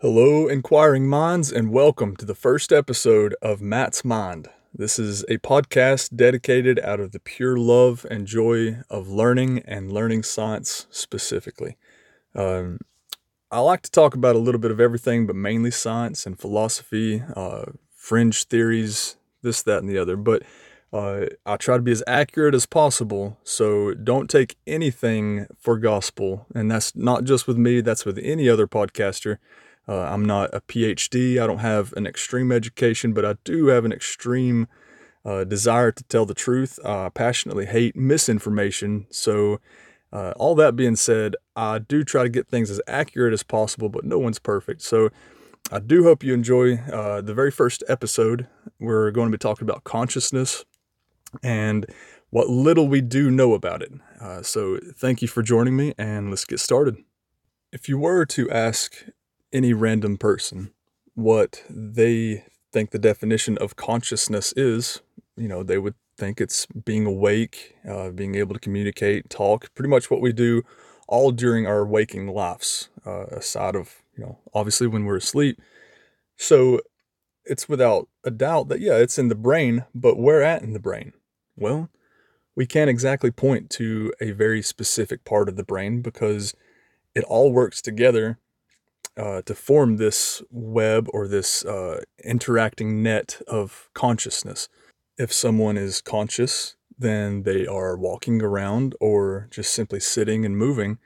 Hello, 0.00 0.46
inquiring 0.46 1.08
minds, 1.08 1.50
and 1.50 1.72
welcome 1.72 2.14
to 2.18 2.24
the 2.24 2.36
first 2.36 2.70
episode 2.70 3.34
of 3.42 3.60
Matt's 3.60 4.04
Mind. 4.04 4.48
This 4.72 4.96
is 4.96 5.24
a 5.24 5.38
podcast 5.38 6.14
dedicated 6.14 6.78
out 6.84 7.00
of 7.00 7.10
the 7.10 7.18
pure 7.18 7.56
love 7.56 8.06
and 8.08 8.24
joy 8.24 8.78
of 8.88 9.08
learning 9.08 9.58
and 9.64 9.90
learning 9.90 10.22
science 10.22 10.86
specifically. 10.90 11.76
Um, 12.32 12.78
I 13.50 13.58
like 13.58 13.82
to 13.82 13.90
talk 13.90 14.14
about 14.14 14.36
a 14.36 14.38
little 14.38 14.60
bit 14.60 14.70
of 14.70 14.78
everything, 14.78 15.26
but 15.26 15.34
mainly 15.34 15.72
science 15.72 16.26
and 16.26 16.38
philosophy, 16.38 17.24
uh, 17.34 17.64
fringe 17.92 18.44
theories, 18.44 19.16
this, 19.42 19.62
that, 19.62 19.80
and 19.80 19.88
the 19.88 19.98
other. 19.98 20.16
But 20.16 20.44
uh, 20.92 21.26
I 21.44 21.56
try 21.56 21.76
to 21.76 21.82
be 21.82 21.90
as 21.90 22.04
accurate 22.06 22.54
as 22.54 22.66
possible, 22.66 23.36
so 23.42 23.94
don't 23.94 24.30
take 24.30 24.58
anything 24.64 25.48
for 25.58 25.76
gospel. 25.76 26.46
And 26.54 26.70
that's 26.70 26.94
not 26.94 27.24
just 27.24 27.48
with 27.48 27.56
me, 27.56 27.80
that's 27.80 28.04
with 28.04 28.20
any 28.22 28.48
other 28.48 28.68
podcaster. 28.68 29.38
Uh, 29.88 30.02
I'm 30.02 30.24
not 30.24 30.54
a 30.54 30.60
PhD. 30.60 31.42
I 31.42 31.46
don't 31.46 31.58
have 31.58 31.92
an 31.94 32.06
extreme 32.06 32.52
education, 32.52 33.12
but 33.12 33.24
I 33.24 33.36
do 33.44 33.68
have 33.68 33.84
an 33.84 33.92
extreme 33.92 34.68
uh, 35.24 35.44
desire 35.44 35.90
to 35.92 36.04
tell 36.04 36.26
the 36.26 36.34
truth. 36.34 36.78
I 36.84 37.08
passionately 37.08 37.66
hate 37.66 37.96
misinformation. 37.96 39.06
So, 39.10 39.60
uh, 40.12 40.32
all 40.36 40.54
that 40.54 40.76
being 40.76 40.96
said, 40.96 41.36
I 41.54 41.78
do 41.78 42.02
try 42.02 42.22
to 42.22 42.28
get 42.28 42.48
things 42.48 42.70
as 42.70 42.80
accurate 42.86 43.32
as 43.32 43.42
possible, 43.42 43.88
but 43.88 44.04
no 44.04 44.18
one's 44.18 44.38
perfect. 44.38 44.82
So, 44.82 45.10
I 45.70 45.80
do 45.80 46.02
hope 46.02 46.22
you 46.22 46.32
enjoy 46.32 46.76
uh, 46.76 47.20
the 47.20 47.34
very 47.34 47.50
first 47.50 47.82
episode. 47.88 48.46
We're 48.78 49.10
going 49.10 49.28
to 49.28 49.32
be 49.36 49.40
talking 49.40 49.68
about 49.68 49.84
consciousness 49.84 50.64
and 51.42 51.84
what 52.30 52.48
little 52.48 52.88
we 52.88 53.02
do 53.02 53.30
know 53.30 53.52
about 53.52 53.82
it. 53.82 53.92
Uh, 54.20 54.42
so, 54.42 54.78
thank 54.96 55.22
you 55.22 55.28
for 55.28 55.42
joining 55.42 55.76
me, 55.76 55.94
and 55.98 56.30
let's 56.30 56.44
get 56.44 56.60
started. 56.60 56.96
If 57.70 57.86
you 57.88 57.98
were 57.98 58.24
to 58.26 58.50
ask 58.50 59.04
any 59.52 59.72
random 59.72 60.16
person 60.16 60.72
what 61.18 61.64
they 61.68 62.44
think 62.72 62.92
the 62.92 62.98
definition 62.98 63.58
of 63.58 63.74
consciousness 63.74 64.54
is, 64.56 65.00
you 65.36 65.48
know, 65.48 65.64
they 65.64 65.78
would 65.78 65.96
think 66.16 66.40
it's 66.40 66.66
being 66.66 67.06
awake, 67.06 67.74
uh, 67.88 68.10
being 68.10 68.36
able 68.36 68.54
to 68.54 68.60
communicate, 68.60 69.28
talk, 69.28 69.74
pretty 69.74 69.88
much 69.88 70.12
what 70.12 70.20
we 70.20 70.32
do 70.32 70.62
all 71.08 71.32
during 71.32 71.66
our 71.66 71.84
waking 71.84 72.28
lives, 72.28 72.88
uh, 73.04 73.26
aside 73.32 73.74
of, 73.74 73.96
you 74.16 74.22
know, 74.22 74.38
obviously 74.54 74.86
when 74.86 75.06
we're 75.06 75.16
asleep. 75.16 75.60
So 76.36 76.80
it's 77.44 77.68
without 77.68 78.08
a 78.22 78.30
doubt 78.30 78.68
that, 78.68 78.78
yeah, 78.78 78.96
it's 78.98 79.18
in 79.18 79.28
the 79.28 79.34
brain, 79.34 79.86
but 79.92 80.18
where 80.18 80.42
at 80.42 80.62
in 80.62 80.72
the 80.72 80.78
brain? 80.78 81.14
Well, 81.56 81.88
we 82.54 82.64
can't 82.64 82.90
exactly 82.90 83.32
point 83.32 83.70
to 83.70 84.12
a 84.20 84.30
very 84.30 84.62
specific 84.62 85.24
part 85.24 85.48
of 85.48 85.56
the 85.56 85.64
brain 85.64 86.00
because 86.00 86.54
it 87.14 87.24
all 87.24 87.52
works 87.52 87.82
together 87.82 88.38
uh, 89.18 89.42
to 89.42 89.54
form 89.54 89.96
this 89.96 90.42
web 90.50 91.08
or 91.12 91.26
this 91.26 91.64
uh, 91.64 92.02
interacting 92.24 93.02
net 93.02 93.40
of 93.48 93.90
consciousness. 93.92 94.68
If 95.16 95.32
someone 95.32 95.76
is 95.76 96.00
conscious, 96.00 96.76
then 96.96 97.42
they 97.42 97.66
are 97.66 97.96
walking 97.96 98.42
around 98.42 98.94
or 99.00 99.48
just 99.50 99.72
simply 99.72 100.00
sitting 100.00 100.44
and 100.44 100.56
moving. 100.56 100.98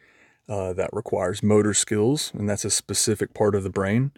Uh, 0.48 0.72
that 0.74 0.90
requires 0.92 1.42
motor 1.42 1.72
skills, 1.72 2.32
and 2.34 2.48
that's 2.48 2.64
a 2.64 2.70
specific 2.70 3.32
part 3.32 3.54
of 3.54 3.62
the 3.62 3.70
brain. 3.70 4.10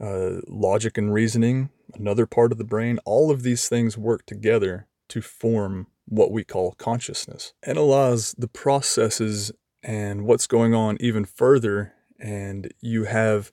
Uh, 0.00 0.40
logic 0.48 0.98
and 0.98 1.12
reasoning, 1.12 1.70
another 1.94 2.26
part 2.26 2.50
of 2.50 2.58
the 2.58 2.64
brain. 2.64 2.98
All 3.04 3.30
of 3.30 3.42
these 3.42 3.68
things 3.68 3.96
work 3.96 4.26
together 4.26 4.86
to 5.08 5.20
form 5.22 5.86
what 6.06 6.32
we 6.32 6.44
call 6.44 6.72
consciousness. 6.72 7.52
Analyze 7.62 8.34
the 8.36 8.48
processes 8.48 9.52
and 9.82 10.24
what's 10.24 10.46
going 10.46 10.74
on 10.74 10.96
even 10.98 11.24
further 11.24 11.92
and 12.18 12.72
you 12.80 13.04
have 13.04 13.52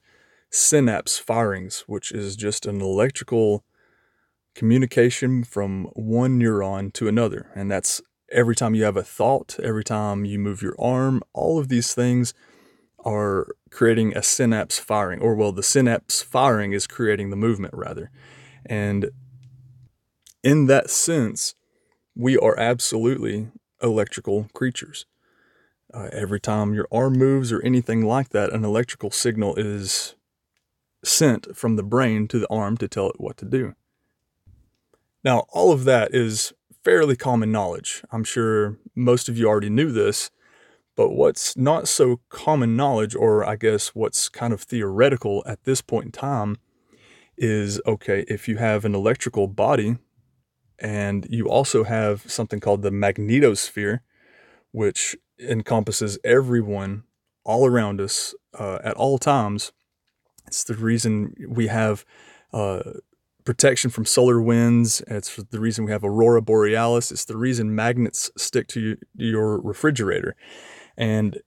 synapse 0.49 1.17
firings, 1.17 1.83
which 1.87 2.11
is 2.11 2.35
just 2.35 2.65
an 2.65 2.81
electrical 2.81 3.63
communication 4.55 5.43
from 5.43 5.85
one 5.93 6.39
neuron 6.39 6.93
to 6.93 7.07
another. 7.07 7.49
And 7.55 7.71
that's 7.71 8.01
every 8.31 8.55
time 8.55 8.75
you 8.75 8.83
have 8.83 8.97
a 8.97 9.03
thought, 9.03 9.59
every 9.61 9.83
time 9.83 10.25
you 10.25 10.39
move 10.39 10.61
your 10.61 10.75
arm, 10.79 11.21
all 11.33 11.59
of 11.59 11.69
these 11.69 11.93
things 11.93 12.33
are 13.05 13.47
creating 13.69 14.15
a 14.15 14.23
synapse 14.23 14.79
firing, 14.79 15.19
or 15.19 15.35
well, 15.35 15.51
the 15.51 15.63
synapse 15.63 16.21
firing 16.21 16.71
is 16.71 16.87
creating 16.87 17.29
the 17.29 17.35
movement 17.35 17.73
rather. 17.73 18.09
And 18.65 19.09
in 20.43 20.67
that 20.67 20.89
sense, 20.89 21.55
we 22.15 22.37
are 22.37 22.57
absolutely 22.59 23.49
electrical 23.81 24.47
creatures. 24.53 25.05
Uh, 25.93 26.09
every 26.11 26.39
time 26.39 26.73
your 26.73 26.87
arm 26.91 27.13
moves 27.13 27.51
or 27.51 27.61
anything 27.61 28.03
like 28.03 28.29
that, 28.29 28.51
an 28.51 28.65
electrical 28.65 29.11
signal 29.11 29.55
is 29.55 30.15
sent 31.03 31.55
from 31.55 31.75
the 31.75 31.83
brain 31.83 32.27
to 32.27 32.39
the 32.39 32.49
arm 32.49 32.77
to 32.77 32.87
tell 32.87 33.09
it 33.09 33.19
what 33.19 33.37
to 33.37 33.45
do. 33.45 33.75
Now, 35.23 35.45
all 35.49 35.71
of 35.71 35.83
that 35.83 36.13
is 36.13 36.51
fairly 36.83 37.15
common 37.15 37.51
knowledge. 37.51 38.03
I'm 38.11 38.23
sure 38.23 38.77
most 38.95 39.29
of 39.29 39.37
you 39.37 39.47
already 39.47 39.69
knew 39.69 39.91
this, 39.91 40.31
but 40.95 41.11
what's 41.11 41.55
not 41.55 41.87
so 41.87 42.21
common 42.29 42.75
knowledge, 42.75 43.15
or 43.15 43.45
I 43.45 43.55
guess 43.55 43.89
what's 43.89 44.29
kind 44.29 44.51
of 44.51 44.61
theoretical 44.61 45.43
at 45.45 45.63
this 45.63 45.81
point 45.81 46.05
in 46.05 46.11
time, 46.11 46.57
is 47.37 47.79
okay, 47.85 48.25
if 48.27 48.47
you 48.47 48.57
have 48.57 48.83
an 48.83 48.95
electrical 48.95 49.47
body 49.47 49.97
and 50.79 51.27
you 51.29 51.47
also 51.49 51.83
have 51.83 52.29
something 52.29 52.59
called 52.59 52.81
the 52.81 52.91
magnetosphere, 52.91 53.99
which 54.73 55.15
encompasses 55.39 56.17
everyone 56.23 57.03
all 57.45 57.65
around 57.65 58.01
us 58.01 58.35
uh, 58.59 58.79
at 58.83 58.95
all 58.95 59.17
times. 59.17 59.71
It's 60.47 60.63
the 60.63 60.73
reason 60.73 61.35
we 61.47 61.67
have 61.67 62.03
uh, 62.51 62.81
protection 63.45 63.91
from 63.91 64.05
solar 64.05 64.41
winds. 64.41 65.01
It's 65.07 65.35
the 65.35 65.59
reason 65.59 65.85
we 65.85 65.91
have 65.91 66.03
aurora 66.03 66.41
borealis. 66.41 67.11
It's 67.11 67.25
the 67.25 67.37
reason 67.37 67.75
magnets 67.75 68.31
stick 68.35 68.67
to 68.69 68.97
your 69.15 69.61
refrigerator. 69.61 70.35
And 70.97 71.39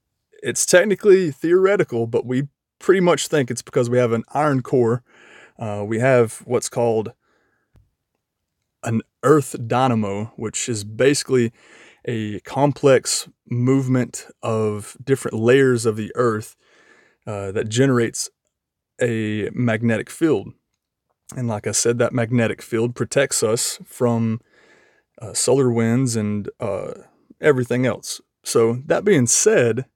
it's 0.42 0.64
technically 0.64 1.30
theoretical, 1.30 2.06
but 2.06 2.24
we 2.24 2.48
pretty 2.78 3.00
much 3.00 3.26
think 3.26 3.50
it's 3.50 3.62
because 3.62 3.90
we 3.90 3.98
have 3.98 4.12
an 4.12 4.24
iron 4.34 4.62
core. 4.62 5.02
Uh, 5.58 5.84
we 5.86 5.98
have 5.98 6.42
what's 6.44 6.68
called 6.68 7.12
an 8.84 9.02
earth 9.24 9.56
dynamo, 9.66 10.32
which 10.36 10.68
is 10.68 10.84
basically 10.84 11.52
a 12.06 12.40
complex 12.40 13.28
movement 13.48 14.26
of 14.42 14.96
different 15.02 15.36
layers 15.36 15.84
of 15.84 15.96
the 15.96 16.12
earth 16.14 16.56
uh, 17.26 17.50
that 17.52 17.68
generates 17.68 18.30
a 19.00 19.50
magnetic 19.52 20.08
field. 20.08 20.52
And 21.36 21.48
like 21.48 21.66
I 21.66 21.72
said, 21.72 21.98
that 21.98 22.12
magnetic 22.12 22.62
field 22.62 22.94
protects 22.94 23.42
us 23.42 23.80
from 23.84 24.40
uh, 25.20 25.32
solar 25.32 25.70
winds 25.70 26.14
and 26.14 26.48
uh, 26.60 26.92
everything 27.40 27.84
else. 27.84 28.20
So, 28.44 28.80
that 28.86 29.04
being 29.04 29.26
said, 29.26 29.86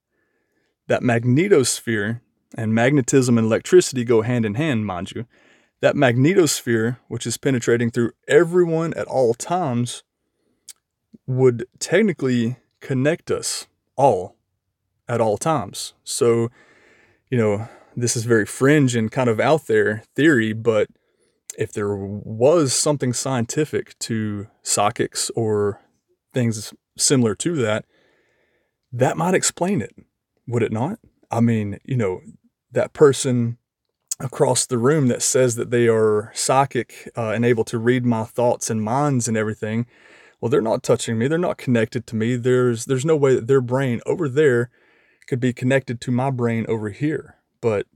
that 0.88 1.02
magnetosphere 1.02 2.20
and 2.56 2.74
magnetism 2.74 3.38
and 3.38 3.46
electricity 3.46 4.02
go 4.02 4.22
hand 4.22 4.44
in 4.44 4.56
hand, 4.56 4.86
mind 4.86 5.12
you. 5.12 5.26
That 5.80 5.94
magnetosphere, 5.94 6.98
which 7.06 7.28
is 7.28 7.36
penetrating 7.36 7.90
through 7.90 8.10
everyone 8.26 8.92
at 8.94 9.06
all 9.06 9.34
times, 9.34 10.02
would 11.26 11.66
technically 11.78 12.56
connect 12.80 13.30
us 13.30 13.66
all 13.96 14.36
at 15.08 15.20
all 15.20 15.36
times. 15.36 15.94
So, 16.04 16.50
you 17.28 17.38
know, 17.38 17.68
this 17.96 18.16
is 18.16 18.24
very 18.24 18.46
fringe 18.46 18.94
and 18.94 19.10
kind 19.10 19.28
of 19.28 19.40
out 19.40 19.66
there 19.66 20.04
theory, 20.14 20.52
but 20.52 20.88
if 21.58 21.72
there 21.72 21.94
was 21.94 22.72
something 22.72 23.12
scientific 23.12 23.98
to 24.00 24.46
psychics 24.62 25.30
or 25.30 25.80
things 26.32 26.72
similar 26.96 27.34
to 27.34 27.56
that, 27.56 27.84
that 28.92 29.16
might 29.16 29.34
explain 29.34 29.82
it, 29.82 29.94
would 30.46 30.62
it 30.62 30.72
not? 30.72 30.98
I 31.30 31.40
mean, 31.40 31.78
you 31.84 31.96
know, 31.96 32.20
that 32.72 32.92
person 32.92 33.58
across 34.18 34.66
the 34.66 34.78
room 34.78 35.08
that 35.08 35.22
says 35.22 35.56
that 35.56 35.70
they 35.70 35.88
are 35.88 36.30
psychic 36.34 37.10
uh, 37.16 37.30
and 37.30 37.44
able 37.44 37.64
to 37.64 37.78
read 37.78 38.04
my 38.04 38.24
thoughts 38.24 38.70
and 38.70 38.82
minds 38.82 39.28
and 39.28 39.36
everything 39.36 39.86
well 40.40 40.48
they're 40.48 40.60
not 40.60 40.82
touching 40.82 41.18
me. 41.18 41.28
They're 41.28 41.38
not 41.38 41.58
connected 41.58 42.06
to 42.08 42.16
me. 42.16 42.36
There's 42.36 42.84
there's 42.86 43.04
no 43.04 43.16
way 43.16 43.34
that 43.34 43.46
their 43.46 43.60
brain 43.60 44.00
over 44.06 44.28
there 44.28 44.70
could 45.26 45.40
be 45.40 45.52
connected 45.52 46.00
to 46.00 46.10
my 46.10 46.30
brain 46.30 46.66
over 46.68 46.90
here. 46.90 47.36
But 47.60 47.86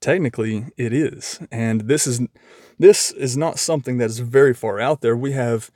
technically 0.00 0.66
it 0.76 0.92
is. 0.92 1.40
And 1.50 1.82
this 1.82 2.06
is 2.06 2.20
this 2.78 3.10
is 3.12 3.36
not 3.36 3.58
something 3.58 3.98
that 3.98 4.10
is 4.10 4.18
very 4.18 4.54
far 4.54 4.78
out 4.78 5.00
there. 5.00 5.16
We 5.16 5.32
have 5.32 5.70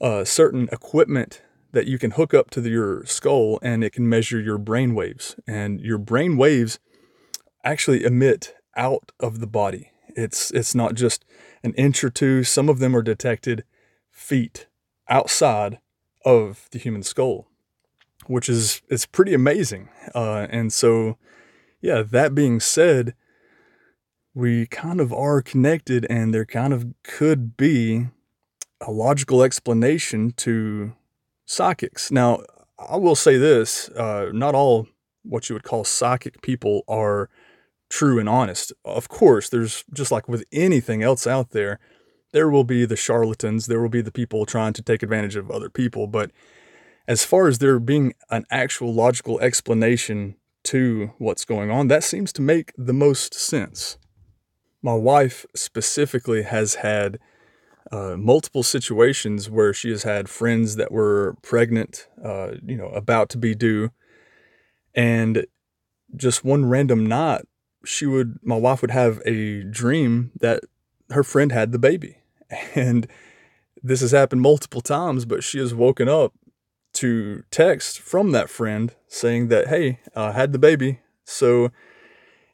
uh, 0.00 0.24
certain 0.24 0.68
equipment 0.70 1.42
that 1.72 1.86
you 1.86 1.98
can 1.98 2.12
hook 2.12 2.34
up 2.34 2.50
to 2.50 2.60
the, 2.60 2.70
your 2.70 3.04
skull 3.06 3.58
and 3.62 3.82
it 3.82 3.92
can 3.92 4.08
measure 4.08 4.40
your 4.40 4.58
brain 4.58 4.94
waves. 4.94 5.36
And 5.46 5.80
your 5.80 5.98
brain 5.98 6.36
waves 6.36 6.78
actually 7.64 8.04
emit 8.04 8.54
out 8.76 9.12
of 9.18 9.40
the 9.40 9.46
body. 9.46 9.90
It's 10.14 10.50
it's 10.50 10.74
not 10.74 10.94
just 10.94 11.24
an 11.62 11.74
inch 11.74 12.04
or 12.04 12.10
two. 12.10 12.44
Some 12.44 12.68
of 12.68 12.78
them 12.78 12.94
are 12.94 13.02
detected 13.02 13.64
feet 14.10 14.66
outside 15.12 15.78
of 16.24 16.68
the 16.72 16.78
human 16.78 17.02
skull, 17.02 17.46
which 18.26 18.48
is 18.48 18.82
it's 18.88 19.06
pretty 19.06 19.34
amazing. 19.34 19.88
Uh, 20.14 20.46
and 20.50 20.72
so, 20.72 21.18
yeah, 21.80 22.02
that 22.02 22.34
being 22.34 22.58
said, 22.58 23.14
we 24.34 24.66
kind 24.66 25.00
of 25.00 25.12
are 25.12 25.42
connected 25.42 26.06
and 26.08 26.32
there 26.32 26.46
kind 26.46 26.72
of 26.72 26.86
could 27.04 27.56
be 27.56 28.06
a 28.80 28.90
logical 28.90 29.42
explanation 29.42 30.32
to 30.32 30.94
psychics. 31.44 32.10
Now, 32.10 32.42
I 32.78 32.96
will 32.96 33.14
say 33.14 33.36
this 33.36 33.90
uh, 33.90 34.30
not 34.32 34.54
all 34.54 34.88
what 35.22 35.48
you 35.48 35.54
would 35.54 35.62
call 35.62 35.84
psychic 35.84 36.42
people 36.42 36.82
are 36.88 37.28
true 37.90 38.18
and 38.18 38.28
honest. 38.28 38.72
Of 38.84 39.08
course, 39.08 39.50
there's 39.50 39.84
just 39.92 40.10
like 40.10 40.26
with 40.28 40.44
anything 40.50 41.02
else 41.02 41.26
out 41.26 41.50
there, 41.50 41.78
there 42.32 42.48
will 42.48 42.64
be 42.64 42.84
the 42.84 42.96
charlatans, 42.96 43.66
there 43.66 43.80
will 43.80 43.88
be 43.88 44.02
the 44.02 44.12
people 44.12 44.44
trying 44.44 44.72
to 44.74 44.82
take 44.82 45.02
advantage 45.02 45.36
of 45.36 45.50
other 45.50 45.70
people. 45.70 46.06
But 46.06 46.30
as 47.06 47.24
far 47.24 47.48
as 47.48 47.58
there 47.58 47.78
being 47.78 48.14
an 48.30 48.44
actual 48.50 48.92
logical 48.92 49.40
explanation 49.40 50.36
to 50.64 51.12
what's 51.18 51.44
going 51.44 51.70
on, 51.70 51.88
that 51.88 52.04
seems 52.04 52.32
to 52.34 52.42
make 52.42 52.72
the 52.76 52.92
most 52.92 53.34
sense. 53.34 53.98
My 54.82 54.94
wife 54.94 55.46
specifically 55.54 56.42
has 56.42 56.76
had 56.76 57.18
uh, 57.90 58.16
multiple 58.16 58.62
situations 58.62 59.50
where 59.50 59.74
she 59.74 59.90
has 59.90 60.04
had 60.04 60.28
friends 60.28 60.76
that 60.76 60.90
were 60.90 61.36
pregnant, 61.42 62.08
uh, 62.24 62.52
you 62.64 62.76
know, 62.76 62.88
about 62.88 63.28
to 63.30 63.38
be 63.38 63.54
due, 63.54 63.90
and 64.94 65.46
just 66.14 66.44
one 66.44 66.64
random 66.66 67.04
night, 67.06 67.42
she 67.84 68.06
would, 68.06 68.38
my 68.42 68.56
wife 68.56 68.82
would 68.82 68.90
have 68.90 69.20
a 69.26 69.62
dream 69.64 70.30
that 70.40 70.60
her 71.10 71.24
friend 71.24 71.52
had 71.52 71.72
the 71.72 71.78
baby, 71.78 72.18
and 72.74 73.06
this 73.82 74.00
has 74.00 74.12
happened 74.12 74.42
multiple 74.42 74.80
times, 74.80 75.24
but 75.24 75.42
she 75.42 75.58
has 75.58 75.74
woken 75.74 76.08
up 76.08 76.32
to 76.94 77.42
text 77.50 78.00
from 78.00 78.32
that 78.32 78.50
friend 78.50 78.94
saying 79.08 79.48
that, 79.48 79.68
hey, 79.68 80.00
I 80.14 80.32
had 80.32 80.52
the 80.52 80.58
baby. 80.58 81.00
So, 81.24 81.70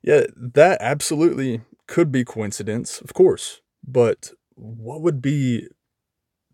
yeah, 0.02 0.22
that 0.36 0.78
absolutely 0.80 1.62
could 1.86 2.12
be 2.12 2.24
coincidence, 2.24 3.00
of 3.00 3.14
course. 3.14 3.60
But 3.86 4.32
what 4.54 5.02
would 5.02 5.20
be 5.20 5.68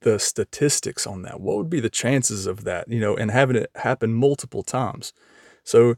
the 0.01 0.19
statistics 0.19 1.07
on 1.07 1.23
that? 1.23 1.41
What 1.41 1.57
would 1.57 1.71
be 1.71 1.81
the 1.81 1.91
chances 1.91 2.47
of 2.47 2.65
that, 2.65 2.89
you 2.89 3.01
know, 3.01 3.17
and 3.17 3.31
having 3.31 3.57
it 3.57 3.71
happen 3.77 4.15
multiple 4.15 4.63
times? 4.63 5.13
So, 5.63 5.95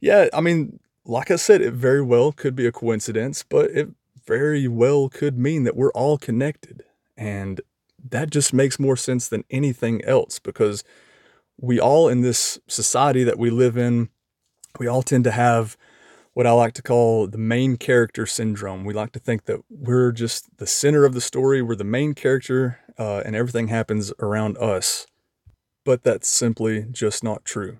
yeah, 0.00 0.28
I 0.32 0.40
mean, 0.40 0.80
like 1.04 1.30
I 1.30 1.36
said, 1.36 1.60
it 1.60 1.72
very 1.72 2.02
well 2.02 2.32
could 2.32 2.54
be 2.54 2.66
a 2.66 2.72
coincidence, 2.72 3.44
but 3.48 3.70
it 3.70 3.88
very 4.26 4.68
well 4.68 5.08
could 5.08 5.38
mean 5.38 5.64
that 5.64 5.76
we're 5.76 5.92
all 5.92 6.18
connected. 6.18 6.84
And 7.16 7.60
that 8.10 8.30
just 8.30 8.52
makes 8.52 8.78
more 8.78 8.96
sense 8.96 9.28
than 9.28 9.44
anything 9.50 10.04
else 10.04 10.38
because 10.38 10.84
we 11.58 11.78
all 11.78 12.08
in 12.08 12.22
this 12.22 12.58
society 12.66 13.24
that 13.24 13.38
we 13.38 13.50
live 13.50 13.76
in, 13.76 14.08
we 14.78 14.86
all 14.86 15.02
tend 15.02 15.24
to 15.24 15.30
have 15.30 15.76
what 16.34 16.46
I 16.46 16.52
like 16.52 16.72
to 16.74 16.82
call 16.82 17.26
the 17.26 17.38
main 17.38 17.76
character 17.76 18.26
syndrome. 18.26 18.84
We 18.84 18.94
like 18.94 19.12
to 19.12 19.18
think 19.18 19.44
that 19.44 19.60
we're 19.68 20.12
just 20.12 20.56
the 20.56 20.66
center 20.66 21.04
of 21.04 21.14
the 21.14 21.20
story, 21.20 21.60
we're 21.60 21.76
the 21.76 21.84
main 21.84 22.14
character, 22.14 22.80
uh, 22.98 23.22
and 23.24 23.36
everything 23.36 23.68
happens 23.68 24.12
around 24.18 24.56
us. 24.58 25.06
But 25.84 26.04
that's 26.04 26.28
simply 26.28 26.86
just 26.90 27.22
not 27.22 27.44
true. 27.44 27.78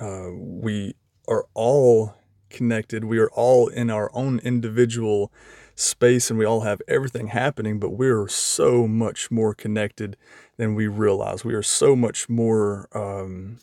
Uh, 0.00 0.30
we 0.32 0.94
are 1.28 1.46
all 1.54 2.14
connected, 2.50 3.04
we 3.04 3.18
are 3.18 3.30
all 3.30 3.68
in 3.68 3.90
our 3.90 4.10
own 4.14 4.38
individual 4.40 5.32
space, 5.74 6.30
and 6.30 6.38
we 6.38 6.44
all 6.44 6.62
have 6.62 6.80
everything 6.88 7.28
happening, 7.28 7.78
but 7.78 7.90
we're 7.90 8.28
so 8.28 8.86
much 8.86 9.30
more 9.30 9.54
connected 9.54 10.16
than 10.56 10.74
we 10.74 10.86
realize. 10.86 11.44
We 11.44 11.54
are 11.54 11.62
so 11.62 11.94
much 11.94 12.28
more. 12.28 12.88
Um, 12.92 13.58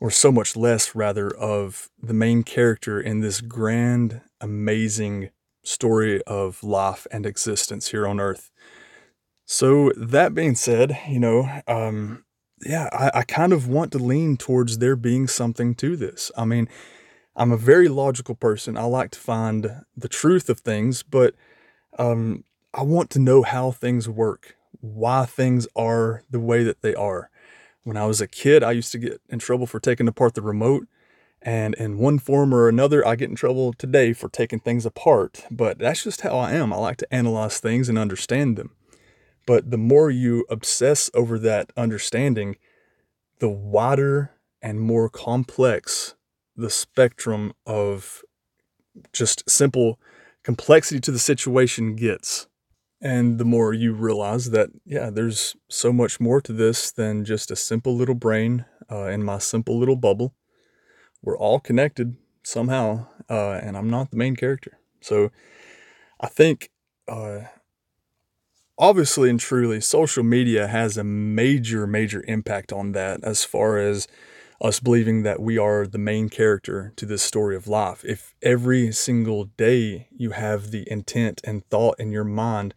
or 0.00 0.10
so 0.10 0.32
much 0.32 0.56
less 0.56 0.94
rather 0.94 1.28
of 1.28 1.90
the 2.02 2.14
main 2.14 2.42
character 2.42 2.98
in 2.98 3.20
this 3.20 3.42
grand, 3.42 4.22
amazing 4.40 5.28
story 5.62 6.22
of 6.22 6.64
life 6.64 7.06
and 7.10 7.26
existence 7.26 7.88
here 7.88 8.06
on 8.06 8.18
earth. 8.18 8.50
So 9.44 9.92
that 9.96 10.34
being 10.34 10.54
said, 10.54 10.98
you 11.08 11.20
know, 11.20 11.60
um, 11.68 12.24
yeah, 12.64 12.88
I, 12.92 13.20
I 13.20 13.22
kind 13.24 13.52
of 13.52 13.68
want 13.68 13.92
to 13.92 13.98
lean 13.98 14.36
towards 14.36 14.78
there 14.78 14.96
being 14.96 15.26
something 15.26 15.74
to 15.76 15.96
this. 15.96 16.30
I 16.36 16.44
mean, 16.44 16.68
I'm 17.40 17.52
a 17.52 17.56
very 17.56 17.88
logical 17.88 18.34
person. 18.34 18.76
I 18.76 18.82
like 18.82 19.12
to 19.12 19.18
find 19.18 19.82
the 19.96 20.10
truth 20.10 20.50
of 20.50 20.60
things, 20.60 21.02
but 21.02 21.34
um, 21.98 22.44
I 22.74 22.82
want 22.82 23.08
to 23.10 23.18
know 23.18 23.42
how 23.42 23.70
things 23.70 24.10
work, 24.10 24.56
why 24.82 25.24
things 25.24 25.66
are 25.74 26.22
the 26.28 26.38
way 26.38 26.64
that 26.64 26.82
they 26.82 26.94
are. 26.94 27.30
When 27.82 27.96
I 27.96 28.04
was 28.04 28.20
a 28.20 28.28
kid, 28.28 28.62
I 28.62 28.72
used 28.72 28.92
to 28.92 28.98
get 28.98 29.22
in 29.30 29.38
trouble 29.38 29.66
for 29.66 29.80
taking 29.80 30.06
apart 30.06 30.34
the 30.34 30.42
remote. 30.42 30.86
And 31.40 31.74
in 31.76 31.96
one 31.96 32.18
form 32.18 32.52
or 32.52 32.68
another, 32.68 33.06
I 33.06 33.16
get 33.16 33.30
in 33.30 33.36
trouble 33.36 33.72
today 33.72 34.12
for 34.12 34.28
taking 34.28 34.60
things 34.60 34.84
apart. 34.84 35.46
But 35.50 35.78
that's 35.78 36.04
just 36.04 36.20
how 36.20 36.36
I 36.36 36.52
am. 36.52 36.74
I 36.74 36.76
like 36.76 36.98
to 36.98 37.10
analyze 37.10 37.58
things 37.58 37.88
and 37.88 37.96
understand 37.96 38.58
them. 38.58 38.72
But 39.46 39.70
the 39.70 39.78
more 39.78 40.10
you 40.10 40.44
obsess 40.50 41.10
over 41.14 41.38
that 41.38 41.72
understanding, 41.74 42.56
the 43.38 43.48
wider 43.48 44.32
and 44.60 44.78
more 44.78 45.08
complex 45.08 46.16
the 46.60 46.70
spectrum 46.70 47.52
of 47.66 48.22
just 49.12 49.48
simple 49.48 49.98
complexity 50.42 51.00
to 51.00 51.10
the 51.10 51.18
situation 51.18 51.96
gets. 51.96 52.46
And 53.02 53.38
the 53.38 53.44
more 53.44 53.72
you 53.72 53.92
realize 53.94 54.50
that, 54.50 54.70
yeah, 54.84 55.08
there's 55.10 55.56
so 55.68 55.92
much 55.92 56.20
more 56.20 56.40
to 56.42 56.52
this 56.52 56.92
than 56.92 57.24
just 57.24 57.50
a 57.50 57.56
simple 57.56 57.96
little 57.96 58.14
brain 58.14 58.66
uh, 58.90 59.06
in 59.06 59.22
my 59.22 59.38
simple 59.38 59.78
little 59.78 59.96
bubble. 59.96 60.34
We're 61.22 61.38
all 61.38 61.60
connected 61.60 62.16
somehow, 62.42 63.06
uh, 63.28 63.52
and 63.62 63.76
I'm 63.76 63.88
not 63.88 64.10
the 64.10 64.16
main 64.16 64.36
character. 64.36 64.78
So 65.00 65.30
I 66.20 66.26
think, 66.26 66.70
uh, 67.08 67.40
obviously 68.78 69.30
and 69.30 69.40
truly, 69.40 69.80
social 69.80 70.22
media 70.22 70.66
has 70.66 70.96
a 70.96 71.04
major, 71.04 71.86
major 71.86 72.22
impact 72.28 72.72
on 72.72 72.92
that 72.92 73.24
as 73.24 73.44
far 73.44 73.78
as 73.78 74.08
us 74.60 74.78
believing 74.78 75.22
that 75.22 75.40
we 75.40 75.56
are 75.56 75.86
the 75.86 75.98
main 75.98 76.28
character 76.28 76.92
to 76.96 77.06
this 77.06 77.22
story 77.22 77.56
of 77.56 77.66
life. 77.66 78.04
If 78.04 78.34
every 78.42 78.92
single 78.92 79.44
day 79.44 80.08
you 80.14 80.30
have 80.30 80.70
the 80.70 80.90
intent 80.90 81.40
and 81.44 81.64
thought 81.66 81.98
in 81.98 82.12
your 82.12 82.24
mind 82.24 82.74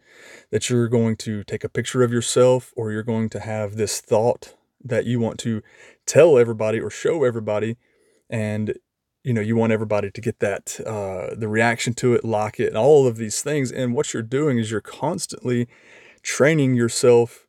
that 0.50 0.70
you're 0.70 0.88
going 0.88 1.16
to 1.16 1.44
take 1.44 1.62
a 1.62 1.68
picture 1.68 2.02
of 2.02 2.12
yourself 2.12 2.72
or 2.76 2.90
you're 2.90 3.02
going 3.02 3.28
to 3.30 3.40
have 3.40 3.76
this 3.76 4.00
thought 4.00 4.54
that 4.82 5.04
you 5.04 5.20
want 5.20 5.38
to 5.40 5.62
tell 6.06 6.38
everybody 6.38 6.80
or 6.80 6.90
show 6.90 7.24
everybody 7.24 7.76
and 8.30 8.78
you 9.22 9.32
know 9.32 9.40
you 9.40 9.56
want 9.56 9.72
everybody 9.72 10.10
to 10.10 10.20
get 10.20 10.38
that 10.40 10.78
uh, 10.86 11.34
the 11.34 11.48
reaction 11.48 11.94
to 11.94 12.14
it 12.14 12.24
like 12.24 12.60
it 12.60 12.68
and 12.68 12.76
all 12.76 13.06
of 13.06 13.16
these 13.16 13.42
things 13.42 13.72
and 13.72 13.94
what 13.94 14.12
you're 14.12 14.22
doing 14.22 14.58
is 14.58 14.70
you're 14.70 14.80
constantly 14.82 15.66
training 16.22 16.74
yourself 16.74 17.43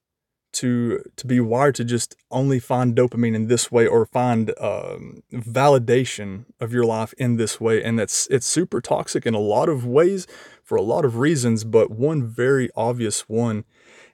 to 0.56 1.04
to 1.16 1.28
be 1.28 1.40
wired 1.40 1.76
to 1.76 1.84
just 1.84 2.16
only 2.32 2.60
find 2.60 2.96
dopamine 2.96 3.36
in 3.36 3.48
this 3.48 3.72
way 3.72 3.86
or 3.86 4.06
find 4.06 4.54
um, 4.60 5.22
validation 5.32 6.46
of 6.60 6.74
your 6.74 6.86
life 6.86 7.14
in 7.18 7.36
this 7.36 7.60
way. 7.60 7.84
And 7.84 8.00
that's 8.00 8.28
it's 8.28 8.48
super 8.48 8.82
toxic 8.82 9.26
in 9.26 9.34
a 9.34 9.40
lot 9.40 9.70
of 9.70 9.86
ways 9.86 10.28
for 10.64 10.76
a 10.76 10.82
lot 10.82 11.06
of 11.06 11.18
reasons 11.18 11.64
but 11.64 11.92
one 11.92 12.26
very 12.28 12.70
obvious 12.76 13.30
one 13.30 13.66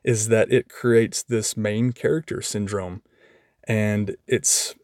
is 0.03 0.27
that 0.29 0.51
it 0.51 0.67
creates 0.67 1.23
this 1.23 1.55
main 1.55 1.93
character 1.93 2.41
syndrome. 2.41 3.01
And 3.67 4.17
it's 4.27 4.75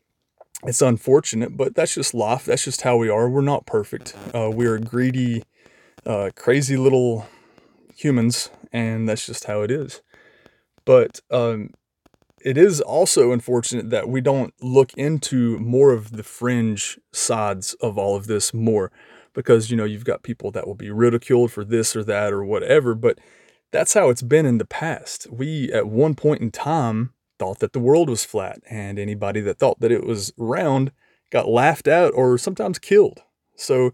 it's 0.63 0.81
unfortunate 0.81 1.57
but 1.57 1.75
that's 1.75 1.95
just 1.95 2.13
life. 2.13 2.45
That's 2.45 2.63
just 2.63 2.81
how 2.81 2.97
we 2.97 3.09
are. 3.09 3.29
We're 3.29 3.41
not 3.41 3.65
perfect. 3.65 4.15
Uh, 4.33 4.51
we're 4.53 4.77
greedy 4.77 5.43
uh, 6.05 6.29
crazy 6.35 6.77
little 6.77 7.27
humans 7.95 8.51
and 8.71 9.09
that's 9.09 9.25
just 9.25 9.45
how 9.45 9.61
it 9.61 9.71
is 9.71 10.01
but 10.87 11.19
um, 11.29 11.71
it 12.41 12.57
is 12.57 12.79
also 12.79 13.33
unfortunate 13.33 13.89
that 13.89 14.07
we 14.07 14.21
don't 14.21 14.53
look 14.61 14.93
into 14.93 15.59
more 15.59 15.91
of 15.91 16.15
the 16.15 16.23
fringe 16.23 16.97
sides 17.11 17.73
of 17.81 17.97
all 17.97 18.15
of 18.15 18.27
this 18.27 18.53
more 18.53 18.89
because, 19.33 19.69
you 19.69 19.75
know, 19.75 19.83
you've 19.83 20.05
got 20.05 20.23
people 20.23 20.49
that 20.51 20.65
will 20.65 20.75
be 20.75 20.89
ridiculed 20.89 21.51
for 21.51 21.65
this 21.65 21.93
or 21.93 22.05
that 22.05 22.31
or 22.31 22.45
whatever. 22.45 22.95
But 22.95 23.19
that's 23.71 23.95
how 23.95 24.09
it's 24.09 24.21
been 24.21 24.45
in 24.45 24.59
the 24.59 24.65
past. 24.65 25.27
We, 25.29 25.69
at 25.73 25.87
one 25.87 26.15
point 26.15 26.39
in 26.39 26.51
time, 26.51 27.13
thought 27.37 27.59
that 27.59 27.73
the 27.73 27.79
world 27.79 28.09
was 28.09 28.23
flat, 28.23 28.59
and 28.69 28.97
anybody 28.97 29.41
that 29.41 29.59
thought 29.59 29.81
that 29.81 29.91
it 29.91 30.05
was 30.05 30.31
round 30.37 30.93
got 31.31 31.49
laughed 31.49 31.89
at 31.89 32.13
or 32.13 32.37
sometimes 32.37 32.79
killed. 32.79 33.23
So, 33.57 33.91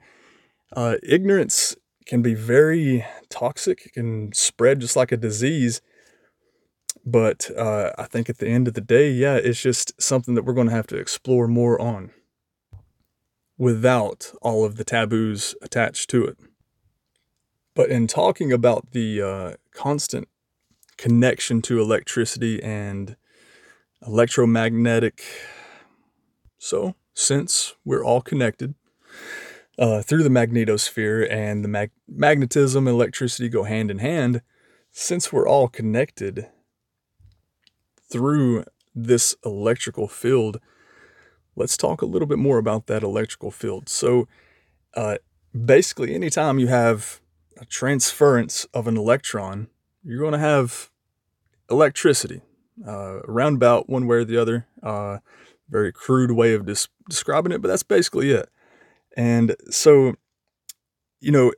uh, 0.75 0.97
ignorance 1.01 1.75
can 2.05 2.21
be 2.21 2.35
very 2.35 3.03
toxic, 3.29 3.87
it 3.87 3.93
can 3.93 4.31
spread 4.33 4.79
just 4.79 4.95
like 4.95 5.11
a 5.11 5.17
disease. 5.17 5.81
But 7.05 7.49
uh, 7.57 7.91
I 7.97 8.05
think 8.05 8.29
at 8.29 8.37
the 8.37 8.47
end 8.47 8.67
of 8.67 8.75
the 8.75 8.81
day, 8.81 9.11
yeah, 9.11 9.35
it's 9.35 9.61
just 9.61 10.01
something 10.01 10.35
that 10.35 10.43
we're 10.43 10.53
going 10.53 10.69
to 10.69 10.73
have 10.75 10.87
to 10.87 10.97
explore 10.97 11.47
more 11.47 11.79
on 11.79 12.11
without 13.57 14.31
all 14.41 14.65
of 14.65 14.77
the 14.77 14.83
taboos 14.83 15.55
attached 15.61 16.09
to 16.11 16.25
it. 16.25 16.37
But 17.75 17.89
in 17.89 18.07
talking 18.07 18.51
about 18.51 18.91
the 18.91 19.21
uh, 19.21 19.53
constant 19.73 20.27
connection 20.97 21.61
to 21.63 21.81
electricity 21.81 22.61
and 22.61 23.15
electromagnetic, 24.05 25.23
so 26.57 26.95
since 27.13 27.75
we're 27.83 28.03
all 28.03 28.21
connected, 28.21 28.75
uh, 29.77 30.01
through 30.01 30.23
the 30.23 30.29
magnetosphere, 30.29 31.29
and 31.29 31.63
the 31.63 31.67
mag- 31.67 31.91
magnetism 32.07 32.87
and 32.87 32.95
electricity 32.95 33.49
go 33.49 33.63
hand 33.63 33.89
in 33.89 33.99
hand. 33.99 34.41
Since 34.91 35.33
we're 35.33 35.47
all 35.47 35.67
connected 35.67 36.49
through 38.11 38.65
this 38.95 39.35
electrical 39.43 40.07
field, 40.07 40.59
let's 41.55 41.77
talk 41.77 42.01
a 42.01 42.05
little 42.05 42.27
bit 42.27 42.39
more 42.39 42.57
about 42.57 42.87
that 42.87 43.03
electrical 43.03 43.51
field. 43.51 43.89
So, 43.89 44.27
uh, 44.95 45.17
basically, 45.65 46.13
anytime 46.13 46.59
you 46.59 46.67
have 46.67 47.21
a 47.57 47.65
transference 47.65 48.65
of 48.73 48.87
an 48.87 48.97
electron, 48.97 49.67
you're 50.03 50.19
going 50.19 50.33
to 50.33 50.39
have 50.39 50.91
electricity, 51.69 52.41
uh, 52.87 53.21
roundabout 53.25 53.89
one 53.89 54.07
way 54.07 54.17
or 54.17 54.25
the 54.25 54.37
other. 54.37 54.67
Uh, 54.81 55.19
very 55.69 55.91
crude 55.91 56.31
way 56.31 56.53
of 56.53 56.65
des- 56.65 56.87
describing 57.09 57.51
it, 57.51 57.61
but 57.61 57.67
that's 57.67 57.83
basically 57.83 58.31
it. 58.31 58.49
And 59.15 59.55
so, 59.69 60.15
you 61.19 61.31
know, 61.31 61.53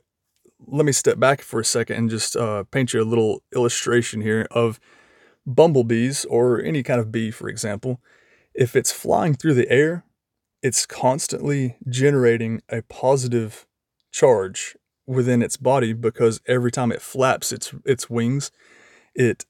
let 0.66 0.86
me 0.86 0.92
step 0.92 1.18
back 1.18 1.42
for 1.42 1.60
a 1.60 1.64
second 1.64 1.96
and 1.96 2.10
just 2.10 2.36
uh, 2.36 2.64
paint 2.64 2.92
you 2.92 3.02
a 3.02 3.04
little 3.04 3.42
illustration 3.54 4.20
here 4.20 4.46
of 4.50 4.80
bumblebees 5.46 6.24
or 6.26 6.60
any 6.60 6.82
kind 6.82 7.00
of 7.00 7.12
bee, 7.12 7.30
for 7.30 7.48
example. 7.48 8.00
If 8.54 8.74
it's 8.74 8.92
flying 8.92 9.34
through 9.34 9.54
the 9.54 9.70
air, 9.70 10.04
it's 10.62 10.86
constantly 10.86 11.76
generating 11.88 12.62
a 12.68 12.82
positive 12.82 13.66
charge 14.10 14.76
within 15.06 15.42
its 15.42 15.56
body 15.56 15.92
because 15.92 16.40
every 16.46 16.72
time 16.72 16.90
it 16.90 17.02
flaps 17.02 17.52
its 17.52 17.72
its 17.84 18.10
wings, 18.10 18.50
it 19.14 19.44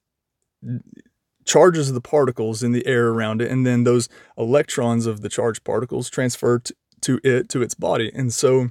charges 1.45 1.93
the 1.93 2.01
particles 2.01 2.63
in 2.63 2.73
the 2.73 2.87
air 2.87 3.09
around 3.09 3.41
it, 3.41 3.51
and 3.51 3.65
then 3.65 3.85
those 3.85 4.09
electrons 4.37 5.07
of 5.07 5.23
the 5.23 5.29
charged 5.29 5.65
particles 5.65 6.11
transfer 6.11 6.61
to, 7.01 7.21
it 7.23 7.49
to 7.49 7.63
its 7.63 7.75
body. 7.75 8.11
And 8.15 8.35
so 8.35 8.71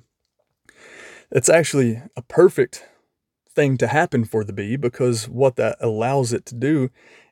it's 1.32 1.50
actually 1.50 2.02
a 2.16 2.22
perfect 2.22 2.86
thing 3.56 3.78
to 3.78 3.88
happen 3.88 4.26
for 4.26 4.44
the 4.44 4.54
bee 4.54 4.76
because 4.76 5.28
what 5.28 5.56
that 5.56 5.78
allows 5.80 6.34
it 6.34 6.46
to 6.48 6.56
do 6.56 6.90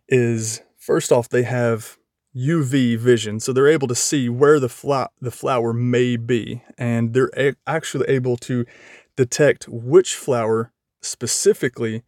is 0.07 0.61
first 0.77 1.11
off 1.11 1.29
they 1.29 1.43
have 1.43 1.97
UV 2.35 2.97
vision, 2.97 3.39
so 3.39 3.53
they're 3.53 3.67
able 3.67 3.87
to 3.87 3.95
see 3.95 4.27
where 4.27 4.59
the 4.59 4.69
fla- 4.69 5.09
the 5.21 5.31
flower 5.31 5.71
may 5.71 6.17
be, 6.17 6.63
and 6.77 7.13
they're 7.13 7.31
a- 7.37 7.55
actually 7.67 8.07
able 8.07 8.37
to 8.37 8.65
detect 9.15 9.67
which 9.69 10.15
flower 10.15 10.71
specifically 11.01 12.03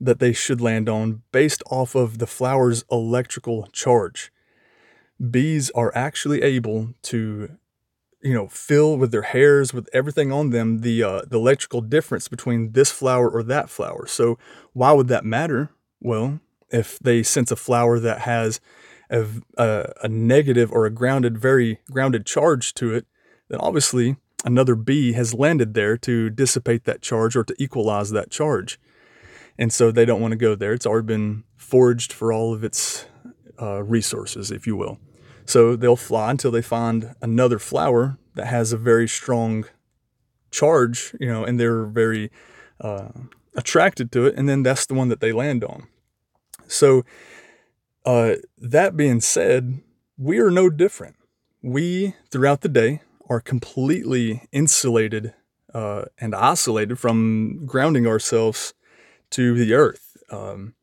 that 0.00 0.18
they 0.18 0.32
should 0.32 0.60
land 0.60 0.88
on 0.88 1.22
based 1.32 1.62
off 1.70 1.94
of 1.94 2.18
the 2.18 2.26
flower's 2.26 2.84
electrical 2.90 3.66
charge. 3.72 4.32
Bees 5.30 5.70
are 5.70 5.92
actually 5.94 6.42
able 6.42 6.94
to, 7.02 7.56
you 8.26 8.34
know, 8.34 8.48
feel 8.48 8.98
with 8.98 9.12
their 9.12 9.22
hairs, 9.22 9.72
with 9.72 9.88
everything 9.92 10.32
on 10.32 10.50
them, 10.50 10.80
the 10.80 11.02
uh, 11.02 11.22
the 11.28 11.38
electrical 11.38 11.80
difference 11.80 12.26
between 12.28 12.72
this 12.72 12.90
flower 12.90 13.30
or 13.30 13.42
that 13.44 13.70
flower. 13.70 14.06
So 14.06 14.36
why 14.72 14.92
would 14.92 15.08
that 15.08 15.24
matter? 15.24 15.70
Well, 16.00 16.40
if 16.70 16.98
they 16.98 17.22
sense 17.22 17.52
a 17.52 17.56
flower 17.56 18.00
that 18.00 18.20
has 18.20 18.60
a, 19.08 19.26
a, 19.56 19.92
a 20.02 20.08
negative 20.08 20.72
or 20.72 20.86
a 20.86 20.90
grounded, 20.90 21.38
very 21.38 21.78
grounded 21.90 22.26
charge 22.26 22.74
to 22.74 22.92
it, 22.92 23.06
then 23.48 23.60
obviously 23.60 24.16
another 24.44 24.74
bee 24.74 25.12
has 25.12 25.32
landed 25.32 25.74
there 25.74 25.96
to 25.98 26.28
dissipate 26.28 26.84
that 26.84 27.02
charge 27.02 27.36
or 27.36 27.44
to 27.44 27.54
equalize 27.58 28.10
that 28.10 28.30
charge. 28.30 28.80
And 29.56 29.72
so 29.72 29.90
they 29.90 30.04
don't 30.04 30.20
want 30.20 30.32
to 30.32 30.36
go 30.36 30.54
there. 30.56 30.72
It's 30.72 30.86
already 30.86 31.06
been 31.06 31.44
foraged 31.56 32.12
for 32.12 32.32
all 32.32 32.52
of 32.52 32.64
its 32.64 33.06
uh, 33.62 33.82
resources, 33.84 34.50
if 34.50 34.66
you 34.66 34.76
will. 34.76 34.98
So 35.46 35.76
they'll 35.76 35.96
fly 35.96 36.30
until 36.30 36.50
they 36.50 36.62
find 36.62 37.14
another 37.22 37.58
flower 37.58 38.18
that 38.34 38.46
has 38.46 38.72
a 38.72 38.76
very 38.76 39.08
strong 39.08 39.64
charge, 40.50 41.14
you 41.20 41.28
know, 41.28 41.44
and 41.44 41.58
they're 41.58 41.86
very 41.86 42.30
uh, 42.80 43.08
attracted 43.54 44.12
to 44.12 44.26
it. 44.26 44.34
And 44.36 44.48
then 44.48 44.62
that's 44.62 44.86
the 44.86 44.94
one 44.94 45.08
that 45.08 45.20
they 45.20 45.32
land 45.32 45.64
on. 45.64 45.86
So, 46.66 47.04
uh, 48.04 48.36
that 48.58 48.96
being 48.96 49.20
said, 49.20 49.80
we 50.16 50.38
are 50.38 50.50
no 50.50 50.70
different. 50.70 51.16
We, 51.62 52.14
throughout 52.30 52.60
the 52.60 52.68
day, 52.68 53.02
are 53.28 53.40
completely 53.40 54.48
insulated 54.52 55.34
uh, 55.74 56.04
and 56.18 56.34
isolated 56.34 56.98
from 56.98 57.66
grounding 57.66 58.06
ourselves 58.06 58.74
to 59.30 59.54
the 59.54 59.74
earth. 59.74 60.16
Um, 60.30 60.74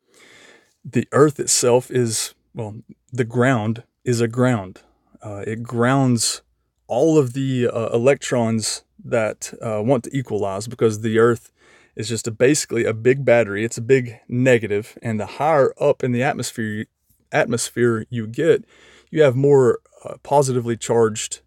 the 0.84 1.08
earth 1.12 1.40
itself 1.40 1.90
is, 1.90 2.34
well, 2.54 2.76
the 3.10 3.24
ground 3.24 3.84
is 4.04 4.20
a 4.20 4.28
ground. 4.28 4.82
Uh, 5.22 5.42
it 5.46 5.62
grounds 5.62 6.42
all 6.86 7.18
of 7.18 7.32
the 7.32 7.68
uh, 7.68 7.88
electrons 7.88 8.84
that 9.02 9.52
uh, 9.62 9.82
want 9.82 10.04
to 10.04 10.16
equalize 10.16 10.68
because 10.68 11.00
the 11.00 11.18
earth 11.18 11.50
is 11.96 12.08
just 12.08 12.26
a, 12.26 12.30
basically 12.30 12.84
a 12.84 12.92
big 12.92 13.24
battery. 13.24 13.64
It's 13.64 13.78
a 13.78 13.82
big 13.82 14.18
negative, 14.28 14.98
and 15.02 15.18
the 15.18 15.26
higher 15.26 15.74
up 15.80 16.02
in 16.04 16.12
the 16.12 16.22
atmosphere 16.22 16.86
atmosphere 17.32 18.06
you 18.10 18.26
get, 18.26 18.64
you 19.10 19.22
have 19.22 19.34
more 19.34 19.80
uh, 20.04 20.14
positively 20.22 20.76
charged 20.76 21.40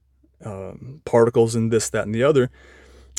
um, 0.44 1.02
particles 1.06 1.56
and 1.56 1.72
this, 1.72 1.90
that, 1.90 2.04
and 2.06 2.14
the 2.14 2.24
other. 2.24 2.50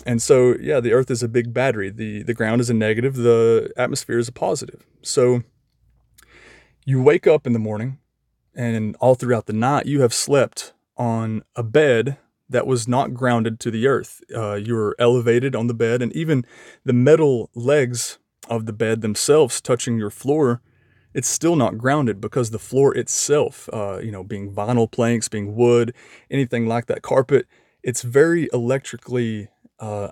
And 0.07 0.23
so, 0.23 0.55
yeah, 0.61 0.81
the 0.81 0.93
Earth 0.93 1.11
is 1.11 1.23
a 1.23 1.29
big 1.29 1.53
battery. 1.53 1.91
the 1.91 2.23
The 2.23 2.35
ground 2.35 2.61
is 2.61 2.71
a 2.71 2.75
negative. 2.75 3.17
The 3.17 3.73
atmosphere 3.77 4.19
is 4.19 4.29
a 4.29 4.33
positive. 4.33 4.87
So, 5.03 5.43
you 6.85 7.03
wake 7.03 7.27
up 7.27 7.47
in 7.47 7.53
the 7.53 7.59
morning, 7.59 7.99
and 8.55 8.97
all 9.01 9.15
throughout 9.15 9.47
the 9.47 9.53
night, 9.53 9.87
you 9.87 10.01
have 10.01 10.15
slept 10.15 10.73
on 10.97 11.43
a 11.55 11.63
bed 11.63 12.19
that 12.49 12.67
was 12.67 12.89
not 12.89 13.15
grounded 13.15 13.61
to 13.61 13.71
the 13.71 13.87
earth. 13.87 14.21
Uh, 14.35 14.55
you 14.55 14.75
were 14.75 14.97
elevated 14.99 15.55
on 15.55 15.67
the 15.67 15.75
bed, 15.75 16.03
and 16.03 16.13
even 16.15 16.45
the 16.85 16.93
metal 16.93 17.51
legs 17.55 18.19
of 18.49 18.67
the 18.67 18.73
bed 18.73 19.01
themselves 19.03 19.61
touching 19.61 19.99
your 19.99 20.11
floor, 20.11 20.63
it's 21.15 21.29
still 21.29 21.57
not 21.57 21.79
grounded 21.79 22.21
because 22.21 22.51
the 22.51 22.59
floor 22.59 22.97
itself, 22.97 23.69
uh, 23.73 23.99
you 23.99 24.11
know, 24.11 24.25
being 24.25 24.53
vinyl 24.53 24.91
planks, 24.91 25.29
being 25.29 25.55
wood, 25.55 25.95
anything 26.31 26.67
like 26.67 26.87
that, 26.87 27.03
carpet, 27.03 27.47
it's 27.83 28.03
very 28.03 28.49
electrically 28.53 29.49
uh, 29.79 30.09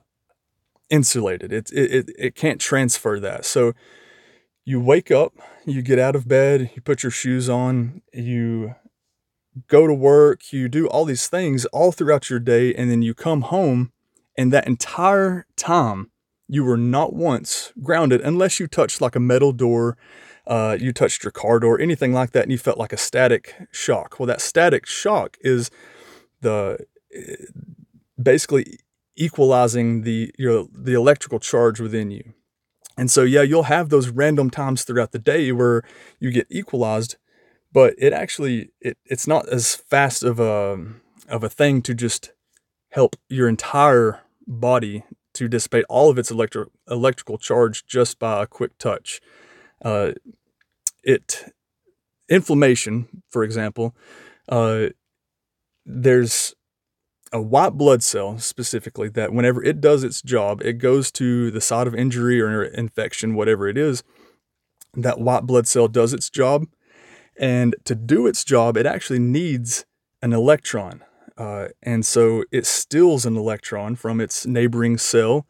insulated. 0.91 1.53
It, 1.53 1.71
it, 1.73 2.11
it 2.19 2.35
can't 2.35 2.61
transfer 2.61 3.19
that. 3.21 3.45
So 3.45 3.73
you 4.67 4.81
wake 4.81 5.13
up, 5.13 5.33
you 5.65 5.81
get 5.81 5.99
out 5.99 6.17
of 6.17 6.27
bed, 6.27 6.73
you 6.75 6.83
put 6.83 7.05
your 7.05 7.13
shoes 7.13 7.49
on, 7.49 8.03
you 8.13 8.75
go 9.69 9.87
to 9.87 9.95
work, 9.95 10.53
you 10.53 10.69
do 10.69 10.89
all 10.89 11.05
these 11.05 11.29
things 11.29 11.65
all 11.67 11.93
throughout 11.93 12.29
your 12.29 12.41
day, 12.41 12.75
and 12.75 12.91
then 12.91 13.01
you 13.01 13.15
come 13.15 13.43
home, 13.43 13.93
and 14.37 14.53
that 14.53 14.67
entire 14.67 15.47
time 15.57 16.11
you 16.49 16.65
were 16.65 16.77
not 16.77 17.15
once 17.15 17.73
grounded 17.81 18.21
unless 18.21 18.59
you 18.59 18.67
touched 18.67 19.01
like 19.01 19.15
a 19.15 19.21
metal 19.21 19.53
door, 19.53 19.97
uh, 20.49 20.77
you 20.79 20.93
touched 20.93 21.23
your 21.23 21.31
car 21.31 21.61
door, 21.61 21.81
anything 21.81 22.13
like 22.13 22.33
that, 22.33 22.43
and 22.43 22.53
you 22.53 22.59
felt 22.59 22.77
like 22.77 22.93
a 22.93 22.97
static 22.97 23.55
shock. 23.71 24.19
Well, 24.19 24.27
that 24.27 24.41
static 24.41 24.85
shock 24.85 25.37
is 25.41 25.71
the 26.41 26.85
basically 28.21 28.81
equalizing 29.15 30.03
the 30.03 30.33
your 30.37 30.67
the 30.73 30.95
electrical 30.95 31.39
charge 31.39 31.81
within 31.81 32.11
you. 32.11 32.35
And 32.97 33.11
so 33.11 33.23
yeah, 33.23 33.43
you'll 33.43 33.65
have 33.65 33.89
those 33.89 34.09
random 34.09 34.51
times 34.51 34.85
throughout 34.85 35.13
the 35.13 35.19
day 35.19 35.53
where 35.53 35.83
you 36.19 36.31
get 36.31 36.47
equalized, 36.51 37.17
but 37.73 37.95
it 37.99 38.13
actually 38.13 38.71
it, 38.81 38.97
it's 39.05 39.27
not 39.27 39.49
as 39.49 39.75
fast 39.75 40.23
of 40.23 40.41
a 40.41 40.83
of 41.29 41.45
a 41.45 41.49
thing 41.49 41.83
to 41.83 41.95
just 41.95 42.33
help 42.91 43.17
your 43.29 43.49
entire 43.49 44.21
body 44.47 45.05
to 45.35 45.49
dissipate 45.49 45.85
all 45.89 46.09
of 46.09 46.19
its 46.19 46.31
electro, 46.31 46.71
electrical 46.89 47.37
charge 47.37 47.85
just 47.87 48.19
by 48.19 48.43
a 48.43 48.47
quick 48.47 48.79
touch. 48.79 49.21
Uh, 49.85 50.13
it 51.03 51.53
inflammation, 52.29 53.23
for 53.31 53.45
example, 53.45 53.95
uh, 54.49 54.87
there's 55.85 56.55
a 57.37 57.43
white 57.43 57.75
blood 57.75 58.03
cell 58.03 58.39
specifically 58.39 59.11
that 59.11 59.31
whenever 59.31 59.63
it 59.63 59.79
does 59.81 60.03
its 60.03 60.23
job, 60.23 60.63
it 60.63 60.75
goes 60.75 61.13
to 61.13 61.51
the 61.51 61.61
site 61.61 61.87
of 61.87 61.95
injury 61.95 62.41
or 62.41 62.65
infection, 62.65 63.35
whatever 63.35 63.69
it 63.69 63.77
is. 63.77 64.03
That 64.95 65.21
white 65.21 65.43
blood 65.43 65.69
cell 65.69 65.87
does 65.87 66.15
its 66.15 66.31
job, 66.31 66.67
and 67.39 67.77
to 67.85 67.95
do 67.95 68.27
its 68.27 68.43
job, 68.43 68.79
it 68.79 68.87
actually 68.87 69.19
needs 69.19 69.85
an 70.23 70.33
electron. 70.33 71.05
Uh, 71.37 71.69
and 71.83 72.07
so 72.07 72.45
it 72.51 72.65
steals 72.65 73.27
an 73.27 73.37
electron 73.37 73.97
from 73.97 74.19
its 74.19 74.47
neighboring 74.47 74.97
cell. 74.97 75.47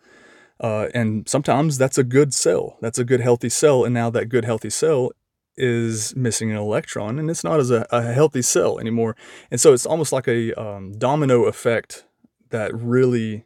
Uh, 0.58 0.88
and 0.92 1.28
sometimes 1.28 1.78
that's 1.78 1.98
a 1.98 2.02
good 2.02 2.34
cell. 2.34 2.76
That's 2.80 2.98
a 2.98 3.04
good, 3.04 3.20
healthy 3.20 3.48
cell. 3.48 3.84
And 3.84 3.94
now 3.94 4.10
that 4.10 4.28
good, 4.28 4.44
healthy 4.44 4.70
cell 4.70 5.12
is 5.56 6.14
missing 6.16 6.50
an 6.50 6.56
electron 6.56 7.18
and 7.18 7.30
it's 7.30 7.44
not 7.44 7.60
as 7.60 7.70
a, 7.70 7.86
a 7.90 8.02
healthy 8.12 8.42
cell 8.42 8.78
anymore. 8.78 9.16
And 9.50 9.60
so 9.60 9.72
it's 9.72 9.86
almost 9.86 10.12
like 10.12 10.28
a 10.28 10.52
um, 10.54 10.92
domino 10.98 11.44
effect 11.44 12.04
that 12.50 12.74
really 12.74 13.44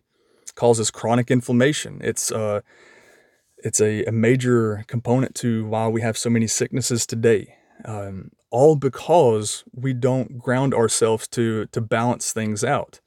causes 0.54 0.90
chronic 0.90 1.30
inflammation. 1.30 2.00
It's 2.02 2.30
uh, 2.30 2.60
it's 3.58 3.80
a, 3.80 4.04
a 4.04 4.12
major 4.12 4.84
component 4.86 5.34
to 5.36 5.66
why 5.66 5.88
we 5.88 6.00
have 6.00 6.16
so 6.16 6.30
many 6.30 6.46
sicknesses 6.46 7.06
today. 7.06 7.56
Um, 7.84 8.30
all 8.50 8.76
because 8.76 9.64
we 9.72 9.92
don't 9.92 10.38
ground 10.38 10.74
ourselves 10.74 11.28
to 11.28 11.66
to 11.66 11.80
balance 11.80 12.32
things 12.32 12.64
out. 12.64 13.00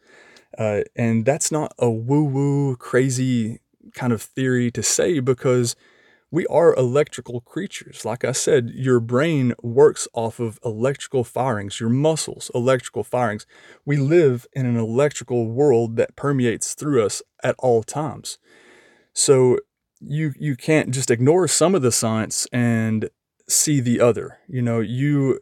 Uh, 0.58 0.82
and 0.96 1.26
that's 1.26 1.52
not 1.52 1.74
a 1.80 1.90
woo 1.90 2.24
woo, 2.24 2.76
crazy 2.78 3.60
kind 3.94 4.14
of 4.14 4.22
theory 4.22 4.72
to 4.72 4.82
say 4.82 5.20
because 5.20 5.76
we 6.34 6.48
are 6.48 6.74
electrical 6.74 7.42
creatures. 7.42 8.06
Like 8.06 8.26
I 8.26 8.32
said, 8.32 8.72
your 8.74 9.00
brain 9.00 9.54
works 9.62 10.08
off 10.14 10.40
of 10.40 10.60
electrical 10.66 11.24
firings, 11.24 11.80
your 11.80 11.92
muscles, 11.92 12.50
electrical 12.56 13.04
firings. 13.04 13.46
We 13.86 13.98
live 13.98 14.48
in 14.54 14.66
an 14.66 14.76
electrical 14.76 15.48
world 15.52 15.96
that 15.98 16.16
permeates 16.16 16.74
through 16.74 17.06
us 17.06 17.22
at 17.44 17.54
all 17.60 17.84
times. 17.84 18.40
So 19.14 19.60
you 20.00 20.34
you 20.40 20.56
can't 20.56 20.90
just 20.90 21.12
ignore 21.12 21.48
some 21.48 21.76
of 21.76 21.84
the 21.84 21.92
science 21.92 22.48
and 22.52 23.12
see 23.48 23.80
the 23.80 24.00
other. 24.00 24.40
You 24.48 24.64
know, 24.64 24.80
you 24.80 25.40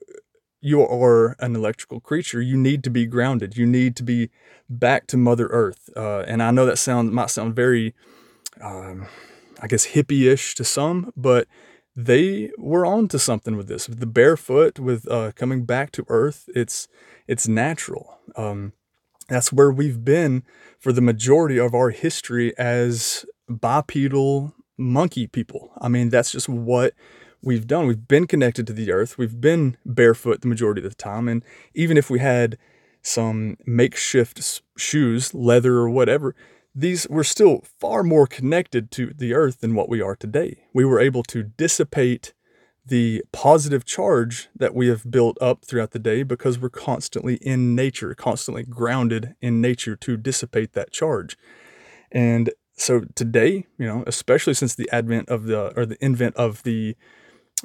you 0.59 0.81
are 0.81 1.37
an 1.39 1.55
electrical 1.55 2.01
creature. 2.01 2.41
You 2.41 2.57
need 2.57 2.83
to 2.83 2.89
be 2.89 3.05
grounded. 3.05 3.55
You 3.55 3.65
need 3.65 3.95
to 3.95 4.03
be 4.03 4.29
back 4.69 5.07
to 5.07 5.15
Mother 5.15 5.47
Earth. 5.51 5.89
Uh, 5.95 6.25
and 6.27 6.43
I 6.43 6.51
know 6.51 6.65
that 6.65 6.79
sound 6.79 7.13
might 7.13 7.29
sound 7.29 7.55
very 7.55 7.95
um, 8.59 9.07
I 9.61 9.67
guess 9.67 9.87
hippie-ish 9.87 10.55
to 10.55 10.63
some, 10.63 11.11
but 11.15 11.47
they 11.95 12.51
were 12.57 12.85
on 12.85 13.07
to 13.09 13.19
something 13.19 13.55
with 13.55 13.67
this. 13.67 13.87
With 13.87 13.99
the 13.99 14.05
barefoot, 14.07 14.79
with 14.79 15.09
uh, 15.09 15.31
coming 15.33 15.65
back 15.65 15.91
to 15.91 16.05
earth, 16.07 16.49
it's 16.55 16.87
it's 17.27 17.47
natural. 17.47 18.17
Um, 18.35 18.73
that's 19.29 19.53
where 19.53 19.71
we've 19.71 20.03
been 20.03 20.43
for 20.79 20.91
the 20.91 21.01
majority 21.01 21.57
of 21.57 21.73
our 21.73 21.89
history 21.89 22.57
as 22.57 23.25
bipedal 23.47 24.53
monkey 24.77 25.27
people. 25.27 25.71
I 25.79 25.87
mean, 25.87 26.09
that's 26.09 26.31
just 26.31 26.49
what 26.49 26.93
we've 27.41 27.67
done. 27.67 27.87
We've 27.87 28.07
been 28.07 28.27
connected 28.27 28.67
to 28.67 28.73
the 28.73 28.91
earth. 28.91 29.17
We've 29.17 29.39
been 29.39 29.77
barefoot 29.85 30.41
the 30.41 30.47
majority 30.47 30.83
of 30.83 30.89
the 30.89 30.95
time. 30.95 31.27
And 31.27 31.43
even 31.73 31.97
if 31.97 32.09
we 32.09 32.19
had 32.19 32.57
some 33.01 33.57
makeshift 33.65 34.61
shoes, 34.77 35.33
leather 35.33 35.75
or 35.75 35.89
whatever, 35.89 36.35
these 36.73 37.07
were 37.09 37.23
still 37.23 37.63
far 37.79 38.03
more 38.03 38.27
connected 38.27 38.91
to 38.91 39.13
the 39.13 39.33
earth 39.33 39.61
than 39.61 39.75
what 39.75 39.89
we 39.89 40.01
are 40.01 40.15
today. 40.15 40.63
We 40.73 40.85
were 40.85 40.99
able 40.99 41.23
to 41.23 41.43
dissipate 41.43 42.33
the 42.85 43.23
positive 43.31 43.85
charge 43.85 44.49
that 44.55 44.73
we 44.73 44.87
have 44.87 45.09
built 45.09 45.37
up 45.39 45.65
throughout 45.65 45.91
the 45.91 45.99
day 45.99 46.23
because 46.23 46.57
we're 46.57 46.69
constantly 46.69 47.35
in 47.35 47.75
nature, 47.75 48.15
constantly 48.15 48.63
grounded 48.63 49.35
in 49.41 49.61
nature 49.61 49.95
to 49.97 50.17
dissipate 50.17 50.73
that 50.73 50.91
charge. 50.91 51.37
And 52.11 52.51
so 52.75 53.01
today, 53.15 53.67
you 53.77 53.85
know, 53.85 54.03
especially 54.07 54.55
since 54.55 54.73
the 54.73 54.89
advent 54.91 55.29
of 55.29 55.45
the 55.45 55.77
or 55.77 55.85
the 55.85 56.03
invent 56.03 56.35
of 56.35 56.63
the 56.63 56.95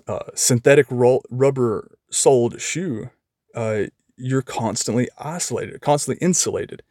uh, 0.06 0.24
synthetic 0.34 0.86
rubber 0.90 1.96
soled 2.10 2.60
shoe, 2.60 3.10
uh, 3.54 3.84
you're 4.16 4.42
constantly 4.42 5.08
isolated, 5.18 5.80
constantly 5.80 6.22
insulated. 6.24 6.82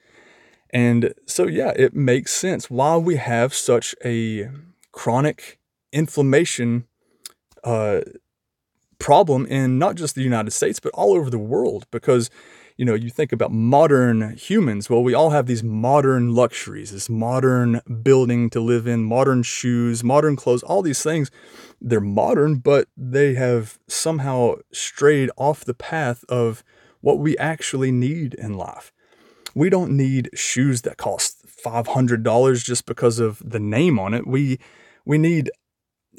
And 0.71 1.13
so, 1.25 1.47
yeah, 1.47 1.71
it 1.75 1.93
makes 1.93 2.33
sense 2.33 2.69
why 2.69 2.97
we 2.97 3.15
have 3.15 3.53
such 3.53 3.95
a 4.03 4.49
chronic 4.91 5.59
inflammation 5.91 6.85
uh, 7.63 8.01
problem 8.99 9.45
in 9.45 9.77
not 9.79 9.95
just 9.95 10.15
the 10.15 10.23
United 10.23 10.51
States, 10.51 10.79
but 10.79 10.91
all 10.93 11.13
over 11.13 11.29
the 11.29 11.39
world. 11.39 11.85
Because, 11.91 12.29
you 12.77 12.85
know, 12.85 12.93
you 12.93 13.09
think 13.09 13.31
about 13.31 13.51
modern 13.51 14.35
humans, 14.35 14.89
well, 14.89 15.03
we 15.03 15.13
all 15.13 15.29
have 15.29 15.45
these 15.45 15.63
modern 15.63 16.33
luxuries, 16.33 16.91
this 16.91 17.09
modern 17.09 17.81
building 18.01 18.49
to 18.49 18.59
live 18.59 18.87
in, 18.87 19.03
modern 19.03 19.43
shoes, 19.43 20.03
modern 20.03 20.35
clothes, 20.35 20.63
all 20.63 20.81
these 20.81 21.03
things. 21.03 21.31
They're 21.79 22.01
modern, 22.01 22.55
but 22.55 22.87
they 22.97 23.35
have 23.35 23.79
somehow 23.87 24.55
strayed 24.73 25.29
off 25.37 25.63
the 25.63 25.73
path 25.73 26.25
of 26.27 26.63
what 27.01 27.19
we 27.19 27.37
actually 27.37 27.91
need 27.91 28.33
in 28.33 28.55
life. 28.55 28.91
We 29.55 29.69
don't 29.69 29.97
need 29.97 30.29
shoes 30.35 30.83
that 30.83 30.97
cost 30.97 31.45
$500 31.65 32.63
just 32.63 32.85
because 32.85 33.19
of 33.19 33.41
the 33.43 33.59
name 33.59 33.97
on 33.97 34.13
it. 34.13 34.27
We 34.27 34.59
we 35.05 35.17
need 35.17 35.49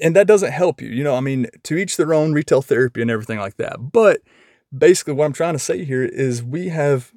and 0.03 0.15
that 0.17 0.27
doesn't 0.27 0.53
help 0.53 0.81
you. 0.81 0.89
You 0.89 1.05
know, 1.05 1.15
I 1.15 1.21
mean, 1.21 1.47
to 1.65 1.77
each 1.77 1.97
their 1.97 2.13
own 2.13 2.33
retail 2.33 2.63
therapy 2.63 3.01
and 3.03 3.11
everything 3.11 3.39
like 3.39 3.57
that. 3.57 3.93
But 3.93 4.21
basically 4.77 5.15
what 5.15 5.27
I'm 5.27 5.33
trying 5.33 5.55
to 5.55 5.59
say 5.59 5.85
here 5.85 6.05
is 6.05 6.43
we 6.43 6.69
have 6.69 7.13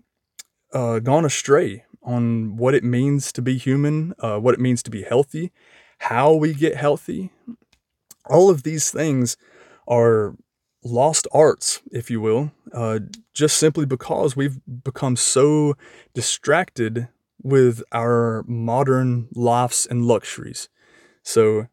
uh, 0.73 0.99
gone 0.99 1.25
astray 1.25 1.85
on 2.03 2.55
what 2.55 2.73
it 2.73 2.83
means 2.83 3.31
to 3.33 3.41
be 3.41 3.57
human, 3.57 4.13
uh, 4.19 4.37
what 4.37 4.53
it 4.53 4.59
means 4.59 4.81
to 4.83 4.91
be 4.91 5.03
healthy, 5.03 5.51
how 5.99 6.33
we 6.33 6.53
get 6.53 6.75
healthy. 6.75 7.31
All 8.29 8.49
of 8.49 8.63
these 8.63 8.91
things 8.91 9.35
are 9.87 10.35
lost 10.83 11.27
arts, 11.31 11.81
if 11.91 12.09
you 12.09 12.21
will, 12.21 12.51
uh, 12.73 12.99
just 13.33 13.57
simply 13.57 13.85
because 13.85 14.35
we've 14.35 14.59
become 14.83 15.15
so 15.15 15.75
distracted 16.13 17.09
with 17.41 17.83
our 17.91 18.43
modern 18.47 19.27
lives 19.33 19.85
and 19.89 20.05
luxuries. 20.05 20.69
So, 21.23 21.67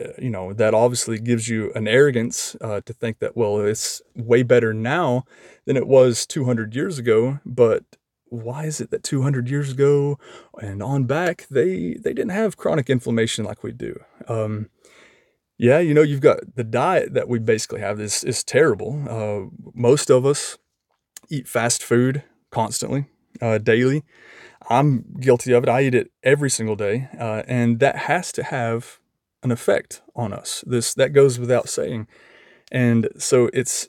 uh, 0.00 0.08
you 0.18 0.30
know, 0.30 0.52
that 0.52 0.74
obviously 0.74 1.18
gives 1.18 1.48
you 1.48 1.72
an 1.74 1.88
arrogance 1.88 2.56
uh, 2.60 2.80
to 2.82 2.92
think 2.92 3.18
that, 3.18 3.36
well, 3.36 3.60
it's 3.60 4.02
way 4.14 4.42
better 4.42 4.72
now 4.72 5.24
than 5.66 5.76
it 5.76 5.86
was 5.86 6.26
200 6.26 6.74
years 6.74 6.98
ago. 6.98 7.40
But 7.44 7.84
why 8.26 8.64
is 8.64 8.80
it 8.80 8.90
that 8.90 9.02
200 9.02 9.48
years 9.48 9.72
ago 9.72 10.18
and 10.60 10.82
on 10.82 11.04
back, 11.04 11.46
they, 11.50 11.94
they 11.94 12.12
didn't 12.12 12.30
have 12.30 12.56
chronic 12.56 12.88
inflammation 12.88 13.44
like 13.44 13.62
we 13.62 13.72
do? 13.72 14.00
Um, 14.28 14.70
yeah, 15.60 15.78
you 15.78 15.92
know, 15.92 16.00
you've 16.00 16.22
got 16.22 16.38
the 16.56 16.64
diet 16.64 17.12
that 17.12 17.28
we 17.28 17.38
basically 17.38 17.82
have 17.82 18.00
is 18.00 18.24
is 18.24 18.42
terrible. 18.42 19.04
Uh, 19.06 19.50
most 19.74 20.10
of 20.10 20.24
us 20.24 20.56
eat 21.28 21.46
fast 21.46 21.82
food 21.82 22.22
constantly, 22.50 23.04
uh, 23.42 23.58
daily. 23.58 24.02
I'm 24.70 25.04
guilty 25.20 25.52
of 25.52 25.62
it. 25.64 25.68
I 25.68 25.82
eat 25.82 25.94
it 25.94 26.12
every 26.22 26.48
single 26.48 26.76
day, 26.76 27.10
uh, 27.18 27.42
and 27.46 27.78
that 27.78 27.96
has 27.96 28.32
to 28.32 28.42
have 28.42 29.00
an 29.42 29.50
effect 29.50 30.00
on 30.16 30.32
us. 30.32 30.64
This 30.66 30.94
that 30.94 31.10
goes 31.10 31.38
without 31.38 31.68
saying, 31.68 32.06
and 32.72 33.10
so 33.18 33.50
it's 33.52 33.86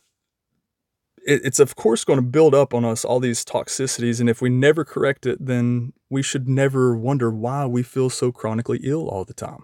it, 1.25 1.39
it's 1.45 1.61
of 1.61 1.77
course 1.77 2.03
going 2.03 2.19
to 2.19 2.25
build 2.37 2.53
up 2.53 2.73
on 2.73 2.83
us 2.83 3.05
all 3.05 3.21
these 3.21 3.45
toxicities, 3.45 4.19
and 4.19 4.29
if 4.29 4.41
we 4.41 4.49
never 4.49 4.83
correct 4.83 5.25
it, 5.25 5.37
then 5.39 5.93
we 6.09 6.21
should 6.21 6.49
never 6.49 6.97
wonder 6.97 7.31
why 7.31 7.65
we 7.65 7.81
feel 7.81 8.09
so 8.09 8.29
chronically 8.29 8.81
ill 8.83 9.07
all 9.07 9.23
the 9.23 9.33
time 9.33 9.63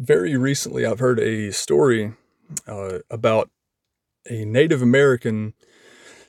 very 0.00 0.34
recently 0.34 0.86
I've 0.86 0.98
heard 0.98 1.20
a 1.20 1.52
story 1.52 2.14
uh, 2.66 3.00
about 3.10 3.50
a 4.28 4.46
Native 4.46 4.80
American 4.80 5.52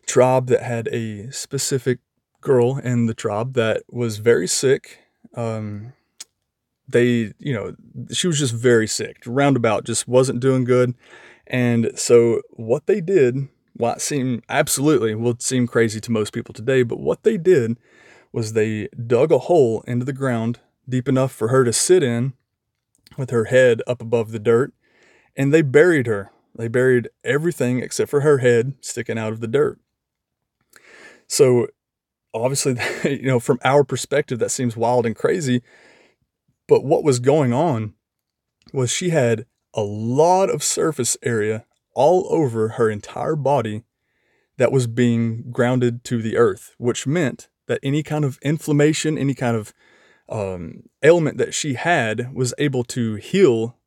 tribe 0.05 0.47
that 0.47 0.61
had 0.61 0.89
a 0.89 1.31
specific 1.31 1.99
girl 2.41 2.77
in 2.77 3.05
the 3.05 3.13
tribe 3.13 3.53
that 3.53 3.83
was 3.89 4.17
very 4.17 4.47
sick. 4.47 4.99
Um, 5.35 5.93
they, 6.87 7.33
you 7.39 7.53
know, 7.53 7.75
she 8.11 8.27
was 8.27 8.39
just 8.39 8.53
very 8.53 8.87
sick, 8.87 9.23
roundabout, 9.25 9.85
just 9.85 10.05
wasn't 10.05 10.41
doing 10.41 10.65
good. 10.65 10.93
And 11.47 11.91
so 11.95 12.41
what 12.49 12.87
they 12.87 12.99
did, 12.99 13.47
what 13.73 14.01
seemed 14.01 14.43
absolutely 14.49 15.15
will 15.15 15.37
seem 15.39 15.65
crazy 15.65 16.01
to 16.01 16.11
most 16.11 16.33
people 16.33 16.53
today, 16.53 16.83
but 16.83 16.99
what 16.99 17.23
they 17.23 17.37
did 17.37 17.77
was 18.33 18.51
they 18.51 18.89
dug 19.07 19.31
a 19.31 19.39
hole 19.39 19.81
into 19.87 20.05
the 20.05 20.13
ground 20.13 20.59
deep 20.89 21.07
enough 21.07 21.31
for 21.31 21.47
her 21.47 21.63
to 21.63 21.71
sit 21.71 22.03
in 22.03 22.33
with 23.17 23.29
her 23.29 23.45
head 23.45 23.81
up 23.87 24.01
above 24.01 24.31
the 24.31 24.39
dirt, 24.39 24.73
and 25.35 25.53
they 25.53 25.61
buried 25.61 26.07
her. 26.07 26.31
They 26.55 26.67
buried 26.67 27.09
everything 27.23 27.79
except 27.79 28.09
for 28.09 28.21
her 28.21 28.39
head 28.39 28.73
sticking 28.81 29.17
out 29.17 29.33
of 29.33 29.39
the 29.39 29.47
dirt. 29.47 29.79
So, 31.27 31.67
obviously, 32.33 32.77
you 33.03 33.27
know, 33.27 33.39
from 33.39 33.59
our 33.63 33.83
perspective, 33.83 34.39
that 34.39 34.51
seems 34.51 34.75
wild 34.75 35.05
and 35.05 35.15
crazy. 35.15 35.61
But 36.67 36.83
what 36.83 37.03
was 37.03 37.19
going 37.19 37.53
on 37.53 37.93
was 38.73 38.91
she 38.91 39.09
had 39.09 39.45
a 39.73 39.81
lot 39.81 40.49
of 40.49 40.63
surface 40.63 41.17
area 41.23 41.65
all 41.93 42.27
over 42.29 42.69
her 42.69 42.89
entire 42.89 43.35
body 43.35 43.83
that 44.57 44.71
was 44.71 44.87
being 44.87 45.51
grounded 45.51 46.03
to 46.05 46.21
the 46.21 46.37
earth, 46.37 46.75
which 46.77 47.07
meant 47.07 47.49
that 47.67 47.79
any 47.81 48.03
kind 48.03 48.23
of 48.23 48.37
inflammation, 48.41 49.17
any 49.17 49.33
kind 49.33 49.55
of 49.55 49.73
um, 50.31 50.83
ailment 51.03 51.37
that 51.37 51.53
she 51.53 51.75
had 51.75 52.33
was 52.33 52.53
able 52.57 52.83
to 52.85 53.15
heal 53.15 53.77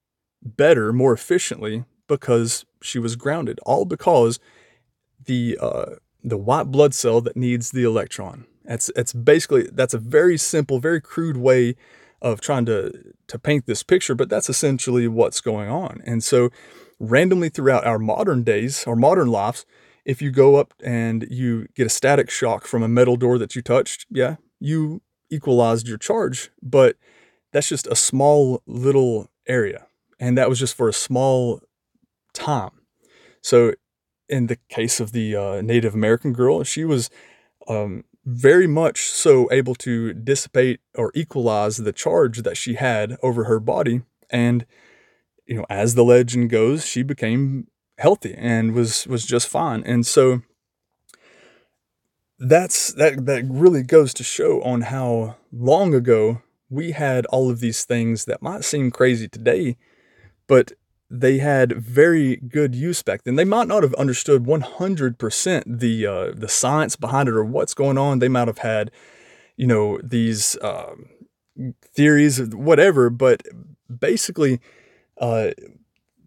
better, 0.43 0.93
more 0.93 1.13
efficiently 1.13 1.85
because 2.07 2.67
she 2.83 2.99
was 2.99 3.17
grounded. 3.17 3.59
All 3.65 3.85
because 3.85 4.39
the 5.25 5.59
uh, 5.61 5.97
the 6.23 6.37
white 6.37 6.71
blood 6.71 6.95
cell 6.95 7.21
that 7.23 7.37
needs 7.37 7.71
the 7.71 7.85
electron. 7.85 8.47
That's 8.65 8.91
it's 8.95 9.13
basically 9.13 9.69
that's 9.73 9.95
a 9.95 9.99
very 9.99 10.37
simple, 10.37 10.79
very 10.79 11.01
crude 11.01 11.37
way 11.37 11.77
of 12.23 12.41
trying 12.41 12.67
to 12.67 12.93
to 13.27 13.39
paint 13.39 13.67
this 13.67 13.83
picture, 13.83 14.15
but 14.15 14.29
that's 14.29 14.49
essentially 14.49 15.09
what's 15.09 15.41
going 15.41 15.69
on. 15.69 16.03
And 16.07 16.23
so, 16.23 16.51
randomly 16.99 17.49
throughout 17.49 17.87
our 17.87 17.99
modern 17.99 18.43
days, 18.43 18.85
our 18.87 18.97
modern 18.97 19.29
lives, 19.29 19.65
if 20.05 20.21
you 20.21 20.31
go 20.31 20.57
up 20.57 20.75
and 20.83 21.27
you 21.31 21.69
get 21.75 21.87
a 21.87 21.91
static 21.91 22.31
shock 22.31 22.67
from 22.67 22.83
a 22.83 22.89
metal 22.89 23.17
door 23.17 23.39
that 23.39 23.57
you 23.57 23.63
touched, 23.63 24.07
yeah, 24.11 24.37
you 24.61 25.03
equalized 25.31 25.89
your 25.89 25.99
charge, 25.99 26.51
but 26.63 26.97
that's 27.53 27.69
just 27.69 27.87
a 27.87 27.97
small 27.97 28.63
little 28.67 29.31
area. 29.47 29.87
And 30.19 30.37
that 30.39 30.49
was 30.49 30.59
just 30.59 30.77
for 30.77 30.89
a 30.89 30.93
small 30.93 31.61
time. 32.33 32.73
So, 33.41 33.75
in 34.29 34.47
the 34.47 34.57
case 34.69 35.01
of 35.01 35.13
the 35.13 35.37
uh, 35.37 35.61
Native 35.61 35.95
American 35.95 36.33
girl, 36.33 36.65
she 36.65 36.85
was 36.85 37.11
um, 37.69 38.05
very 38.25 38.67
much 38.67 39.03
so 39.03 39.51
able 39.53 39.75
to 39.77 40.15
dissipate 40.15 40.81
or 40.95 41.13
equalize 41.15 41.77
the 41.77 41.93
charge 41.93 42.39
that 42.43 42.57
she 42.57 42.75
had 42.75 43.17
over 43.23 43.45
her 43.45 43.61
body. 43.61 44.03
And, 44.31 44.65
you 45.47 45.57
know, 45.57 45.67
as 45.69 45.95
the 45.95 46.05
legend 46.05 46.49
goes, 46.51 46.87
she 46.87 47.03
became 47.03 47.67
healthy 47.99 48.35
and 48.37 48.73
was 48.73 49.07
was 49.07 49.25
just 49.27 49.47
fine. 49.47 49.83
And 49.85 50.07
so 50.07 50.43
that's 52.49 52.93
that 52.95 53.27
that 53.27 53.45
really 53.49 53.83
goes 53.83 54.15
to 54.15 54.25
show 54.25 54.63
on 54.63 54.83
how 54.83 55.37
long 55.53 55.95
ago 55.95 56.43
we 56.69 56.93
had 56.93 57.27
all 57.27 57.51
of 57.51 57.61
these 57.61 57.85
things 57.85 58.25
that 58.25 58.43
might 58.43 58.65
seem 58.65 58.91
crazy 58.91 59.29
today, 59.29 59.77
but 60.47 60.73
they 61.11 61.39
had 61.39 61.73
very 61.73 62.37
good 62.37 62.75
use 62.75 63.03
back 63.03 63.23
then. 63.23 63.37
They 63.37 63.45
might 63.45 63.69
not 63.69 63.83
have 63.83 63.95
understood 63.95 64.45
100% 64.45 65.79
the 65.79 66.07
uh, 66.07 66.33
the 66.35 66.49
science 66.49 66.97
behind 66.97 67.29
it 67.29 67.35
or 67.35 67.45
what's 67.45 67.75
going 67.75 67.99
on. 67.99 68.19
They 68.19 68.29
might 68.29 68.49
have 68.49 68.59
had, 68.59 68.91
you 69.57 69.67
know, 69.67 70.01
these 70.03 70.57
um, 70.63 71.11
theories, 71.83 72.41
whatever. 72.55 73.11
But 73.11 73.43
basically, 73.97 74.61
uh, 75.19 75.51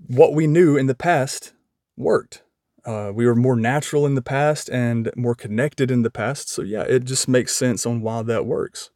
what 0.08 0.34
we 0.34 0.48
knew 0.48 0.78
in 0.78 0.88
the 0.88 0.96
past 0.96 1.54
worked. 1.98 2.44
Uh, 2.88 3.12
we 3.14 3.26
were 3.26 3.36
more 3.36 3.58
natural 3.58 4.06
in 4.06 4.16
the 4.16 4.22
past 4.22 4.70
and 4.70 5.12
more 5.16 5.36
connected 5.36 5.92
in 5.92 6.02
the 6.04 6.10
past. 6.10 6.50
So 6.50 6.62
yeah, 6.62 6.84
it 6.84 7.04
just 7.04 7.28
makes 7.28 7.56
sense 7.56 7.86
on 7.86 8.02
why 8.02 8.24
that 8.24 8.46
works. 8.46 8.90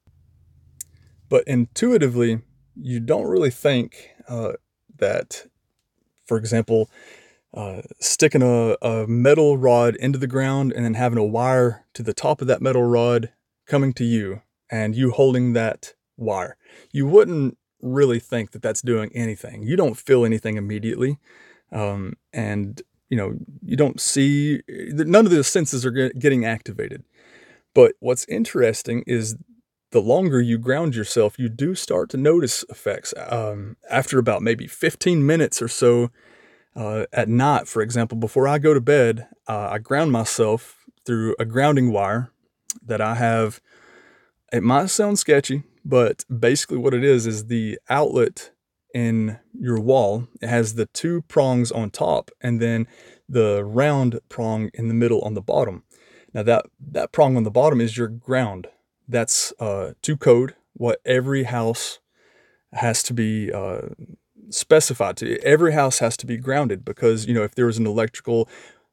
But 1.29 1.43
intuitively, 1.45 2.41
you 2.75 3.01
don't 3.01 3.27
really 3.27 3.51
think 3.51 4.11
uh, 4.27 4.53
that 4.97 5.45
for 6.31 6.37
example, 6.37 6.89
uh, 7.53 7.81
sticking 7.99 8.41
a, 8.41 8.77
a 8.81 9.05
metal 9.05 9.57
rod 9.57 9.97
into 9.97 10.17
the 10.17 10.27
ground 10.27 10.71
and 10.71 10.85
then 10.85 10.93
having 10.93 11.17
a 11.17 11.25
wire 11.25 11.85
to 11.93 12.01
the 12.01 12.13
top 12.13 12.39
of 12.39 12.47
that 12.47 12.61
metal 12.61 12.83
rod 12.83 13.33
coming 13.67 13.91
to 13.91 14.05
you 14.05 14.41
and 14.69 14.95
you 14.95 15.11
holding 15.11 15.51
that 15.51 15.93
wire. 16.15 16.55
You 16.93 17.05
wouldn't 17.05 17.57
really 17.81 18.17
think 18.17 18.51
that 18.51 18.61
that's 18.61 18.81
doing 18.81 19.11
anything. 19.13 19.63
You 19.63 19.75
don't 19.75 19.97
feel 19.97 20.23
anything 20.23 20.55
immediately. 20.55 21.19
Um, 21.69 22.13
and, 22.31 22.81
you 23.11 23.17
know, 23.17 23.33
you 23.61 23.75
don't 23.75 23.99
see, 23.99 24.61
none 24.67 25.25
of 25.25 25.31
the 25.31 25.43
senses 25.43 25.85
are 25.85 25.91
getting 25.91 26.45
activated. 26.45 27.03
But 27.75 27.95
what's 27.99 28.25
interesting 28.25 29.03
is 29.05 29.35
the 29.91 30.01
longer 30.01 30.39
you 30.39 30.57
ground 30.57 30.95
yourself, 30.95 31.37
you 31.37 31.49
do 31.49 31.75
start 31.75 32.09
to 32.11 32.17
notice 32.17 32.63
effects. 32.69 33.13
Um, 33.17 33.75
after 33.89 34.17
about 34.17 34.41
maybe 34.41 34.65
15 34.65 35.25
minutes 35.25 35.61
or 35.61 35.67
so 35.67 36.09
uh, 36.73 37.05
at 37.11 37.27
night, 37.27 37.67
for 37.67 37.81
example, 37.81 38.17
before 38.17 38.47
I 38.47 38.59
go 38.59 38.73
to 38.73 38.79
bed, 38.79 39.27
uh, 39.45 39.67
I 39.71 39.79
ground 39.79 40.13
myself 40.13 40.85
through 41.05 41.35
a 41.37 41.43
grounding 41.43 41.91
wire 41.91 42.31
that 42.81 43.01
I 43.01 43.15
have. 43.15 43.59
It 44.53 44.63
might 44.63 44.89
sound 44.89 45.19
sketchy, 45.19 45.63
but 45.83 46.23
basically 46.33 46.77
what 46.77 46.93
it 46.93 47.03
is 47.03 47.27
is 47.27 47.47
the 47.47 47.77
outlet 47.89 48.51
in 48.93 49.39
your 49.59 49.79
wall. 49.79 50.27
It 50.41 50.47
has 50.47 50.75
the 50.75 50.87
two 50.87 51.21
prongs 51.23 51.71
on 51.71 51.89
top 51.89 52.31
and 52.41 52.59
then 52.61 52.87
the 53.27 53.63
round 53.63 54.19
prong 54.29 54.69
in 54.73 54.87
the 54.87 54.93
middle 54.93 55.21
on 55.21 55.33
the 55.33 55.41
bottom. 55.41 55.83
Now 56.33 56.43
that 56.43 56.65
that 56.91 57.11
prong 57.11 57.37
on 57.37 57.43
the 57.43 57.51
bottom 57.51 57.81
is 57.81 57.97
your 57.97 58.07
ground 58.07 58.67
that's 59.07 59.53
uh, 59.59 59.93
to 60.01 60.17
code 60.17 60.55
what 60.73 60.99
every 61.05 61.43
house 61.43 61.99
has 62.73 63.03
to 63.03 63.13
be 63.13 63.51
uh, 63.51 63.89
specified 64.49 65.17
to. 65.17 65.39
Every 65.43 65.73
house 65.73 65.99
has 65.99 66.17
to 66.17 66.25
be 66.25 66.37
grounded 66.37 66.85
because, 66.85 67.25
you 67.25 67.33
know, 67.33 67.43
if 67.43 67.55
there 67.55 67.65
was 67.65 67.77
an 67.77 67.87
electrical 67.87 68.47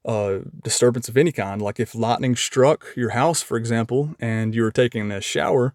uh, 0.05 0.39
disturbance 0.63 1.09
of 1.09 1.17
any 1.17 1.33
kind, 1.33 1.61
like 1.61 1.79
if 1.79 1.95
lightning 1.95 2.37
struck 2.37 2.87
your 2.97 3.11
house, 3.11 3.43
for 3.43 3.57
example, 3.57 4.15
and 4.19 4.55
you 4.55 4.63
were 4.63 4.71
taking 4.71 5.11
a 5.11 5.21
shower, 5.21 5.75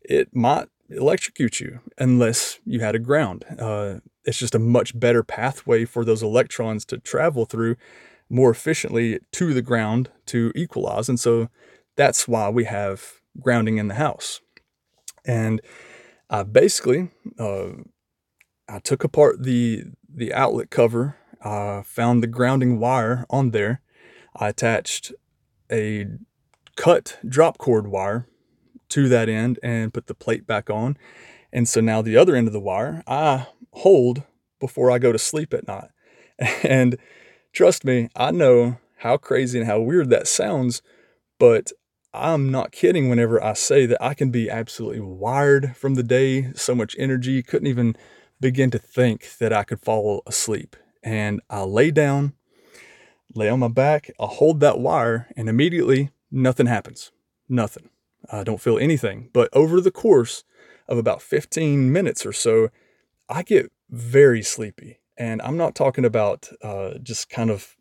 it 0.00 0.34
might 0.34 0.68
electrocute 0.88 1.60
you 1.60 1.80
unless 1.98 2.58
you 2.64 2.80
had 2.80 2.94
a 2.94 2.98
ground. 2.98 3.44
Uh, 3.58 3.96
it's 4.24 4.38
just 4.38 4.54
a 4.54 4.58
much 4.58 4.98
better 4.98 5.22
pathway 5.22 5.84
for 5.84 6.04
those 6.04 6.22
electrons 6.22 6.84
to 6.86 6.98
travel 6.98 7.44
through 7.44 7.76
more 8.28 8.50
efficiently 8.50 9.20
to 9.32 9.52
the 9.52 9.62
ground 9.62 10.10
to 10.26 10.52
equalize. 10.54 11.08
And 11.08 11.20
so 11.20 11.48
that's 11.96 12.26
why 12.26 12.48
we 12.48 12.64
have 12.64 13.20
grounding 13.40 13.78
in 13.78 13.88
the 13.88 13.94
house. 13.94 14.40
And 15.26 15.60
I 16.30 16.42
basically, 16.42 17.10
uh, 17.38 17.68
I 18.68 18.78
took 18.78 19.04
apart 19.04 19.42
the 19.42 19.84
the 20.08 20.32
outlet 20.32 20.70
cover. 20.70 21.16
I 21.44 21.82
found 21.84 22.22
the 22.22 22.28
grounding 22.28 22.78
wire 22.78 23.26
on 23.28 23.50
there. 23.50 23.80
I 24.36 24.48
attached 24.48 25.12
a 25.70 26.06
cut 26.76 27.18
drop 27.26 27.58
cord 27.58 27.88
wire 27.88 28.26
to 28.90 29.08
that 29.08 29.28
end 29.28 29.58
and 29.62 29.94
put 29.94 30.06
the 30.06 30.14
plate 30.14 30.46
back 30.46 30.70
on. 30.70 30.96
And 31.52 31.68
so 31.68 31.80
now 31.80 32.02
the 32.02 32.16
other 32.16 32.34
end 32.34 32.46
of 32.46 32.52
the 32.52 32.60
wire 32.60 33.02
I 33.06 33.46
hold 33.72 34.22
before 34.60 34.90
I 34.90 34.98
go 34.98 35.12
to 35.12 35.18
sleep 35.18 35.52
at 35.54 35.66
night. 35.66 35.90
And 36.64 36.96
trust 37.52 37.84
me, 37.84 38.08
I 38.16 38.32
know 38.32 38.78
how 38.98 39.16
crazy 39.16 39.60
and 39.60 39.68
how 39.68 39.78
weird 39.78 40.10
that 40.10 40.26
sounds, 40.26 40.82
but 41.38 41.70
I'm 42.12 42.50
not 42.50 42.72
kidding 42.72 43.08
whenever 43.08 43.42
I 43.42 43.52
say 43.52 43.86
that 43.86 44.02
I 44.02 44.14
can 44.14 44.30
be 44.30 44.50
absolutely 44.50 45.00
wired 45.00 45.76
from 45.76 45.94
the 45.94 46.02
day, 46.02 46.52
so 46.54 46.74
much 46.74 46.96
energy, 46.98 47.42
couldn't 47.42 47.68
even 47.68 47.96
begin 48.40 48.70
to 48.70 48.78
think 48.78 49.36
that 49.38 49.52
I 49.52 49.62
could 49.62 49.80
fall 49.80 50.22
asleep. 50.26 50.76
And 51.02 51.40
I 51.50 51.62
lay 51.62 51.90
down, 51.90 52.34
lay 53.34 53.48
on 53.48 53.60
my 53.60 53.68
back, 53.68 54.10
I 54.20 54.26
hold 54.26 54.60
that 54.60 54.78
wire, 54.78 55.28
and 55.36 55.48
immediately 55.48 56.10
nothing 56.30 56.66
happens. 56.66 57.10
Nothing. 57.48 57.90
I 58.30 58.44
don't 58.44 58.60
feel 58.60 58.78
anything. 58.78 59.30
But 59.32 59.48
over 59.52 59.80
the 59.80 59.90
course 59.90 60.44
of 60.88 60.98
about 60.98 61.22
15 61.22 61.92
minutes 61.92 62.26
or 62.26 62.32
so, 62.32 62.68
I 63.28 63.42
get 63.42 63.72
very 63.90 64.42
sleepy. 64.42 65.00
And 65.16 65.40
I'm 65.42 65.56
not 65.56 65.74
talking 65.74 66.04
about 66.04 66.48
uh, 66.62 66.98
just 67.02 67.30
kind 67.30 67.50
of 67.50 67.76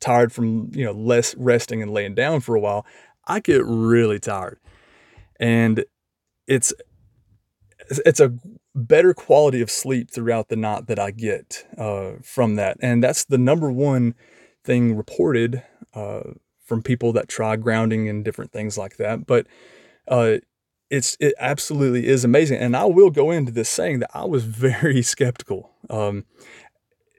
tired 0.00 0.32
from 0.32 0.70
you 0.74 0.84
know 0.84 0.92
less 0.92 1.34
resting 1.36 1.82
and 1.82 1.92
laying 1.92 2.14
down 2.14 2.40
for 2.40 2.56
a 2.56 2.60
while. 2.60 2.84
I 3.26 3.40
get 3.40 3.64
really 3.64 4.18
tired. 4.18 4.58
And 5.38 5.84
it's 6.48 6.72
it's 7.90 8.20
a 8.20 8.34
better 8.74 9.14
quality 9.14 9.60
of 9.60 9.70
sleep 9.70 10.10
throughout 10.10 10.48
the 10.48 10.56
night 10.56 10.88
that 10.88 10.98
I 10.98 11.10
get 11.10 11.64
uh, 11.76 12.12
from 12.22 12.56
that. 12.56 12.76
And 12.80 13.02
that's 13.02 13.24
the 13.24 13.38
number 13.38 13.70
one 13.70 14.14
thing 14.64 14.96
reported 14.96 15.62
uh, 15.94 16.32
from 16.68 16.82
people 16.82 17.12
that 17.14 17.28
try 17.28 17.56
grounding 17.56 18.08
and 18.08 18.24
different 18.24 18.52
things 18.52 18.76
like 18.76 18.98
that. 18.98 19.26
But 19.26 19.46
uh, 20.06 20.36
it's 20.90 21.16
it 21.18 21.34
absolutely 21.38 22.06
is 22.06 22.24
amazing. 22.24 22.58
And 22.58 22.76
I 22.76 22.84
will 22.84 23.10
go 23.10 23.30
into 23.30 23.50
this 23.50 23.68
saying 23.68 24.00
that 24.00 24.10
I 24.14 24.24
was 24.24 24.44
very 24.68 25.02
skeptical. 25.02 25.70
Um, 25.90 26.26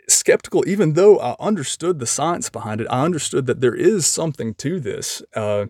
skeptical, 0.07 0.63
even 0.67 0.93
though 0.93 1.19
I 1.19 1.35
understood 1.39 1.99
the 1.99 2.07
science 2.07 2.49
behind 2.49 2.81
it. 2.81 2.87
I 2.89 3.03
understood 3.03 3.45
that 3.47 3.61
there 3.61 3.75
is 3.75 4.07
something 4.07 4.53
to 4.55 4.79
this. 4.79 5.21
Uh, 5.35 5.67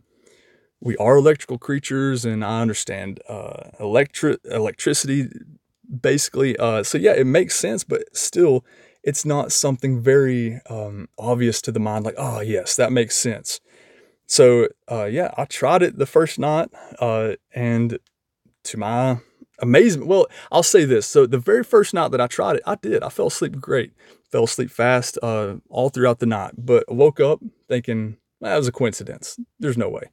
we 0.81 0.95
are 0.95 1.17
electrical 1.17 1.57
creatures, 1.57 2.23
and 2.23 2.43
I 2.43 2.61
understand 2.61 3.19
uh, 3.27 3.71
electric 3.79 4.39
electricity 4.45 5.27
basically. 6.01 6.55
Uh, 6.57 6.83
so 6.83 6.97
yeah, 6.97 7.13
it 7.13 7.25
makes 7.25 7.55
sense, 7.55 7.83
but 7.83 8.03
still, 8.15 8.63
it's 9.03 9.25
not 9.25 9.51
something 9.51 10.01
very 10.01 10.61
um, 10.69 11.07
obvious 11.17 11.61
to 11.63 11.71
the 11.71 11.79
mind. 11.79 12.05
Like, 12.05 12.15
oh 12.17 12.41
yes, 12.41 12.75
that 12.75 12.91
makes 12.91 13.15
sense. 13.15 13.59
So 14.29 14.67
uh, 14.89 15.05
yeah, 15.05 15.31
I 15.37 15.45
tried 15.45 15.81
it 15.81 15.97
the 15.97 16.05
first 16.05 16.37
night, 16.37 16.69
uh, 16.99 17.33
and 17.53 17.97
to 18.65 18.77
my 18.77 19.17
amazement, 19.57 20.07
well, 20.07 20.27
I'll 20.51 20.61
say 20.61 20.85
this. 20.85 21.07
So 21.07 21.25
the 21.25 21.39
very 21.39 21.63
first 21.63 21.95
night 21.95 22.11
that 22.11 22.21
I 22.21 22.27
tried 22.27 22.57
it, 22.57 22.63
I 22.63 22.75
did. 22.75 23.01
I 23.01 23.09
fell 23.09 23.27
asleep 23.27 23.59
great. 23.59 23.91
Fell 24.31 24.43
asleep 24.43 24.69
fast 24.69 25.17
uh, 25.23 25.55
all 25.69 25.89
throughout 25.89 26.19
the 26.19 26.27
night, 26.27 26.53
but 26.59 26.85
woke 26.93 27.19
up 27.19 27.41
thinking 27.67 28.17
that 28.39 28.55
was 28.55 28.67
a 28.67 28.71
coincidence. 28.71 29.39
There's 29.59 29.79
no 29.79 29.89
way. 29.89 30.11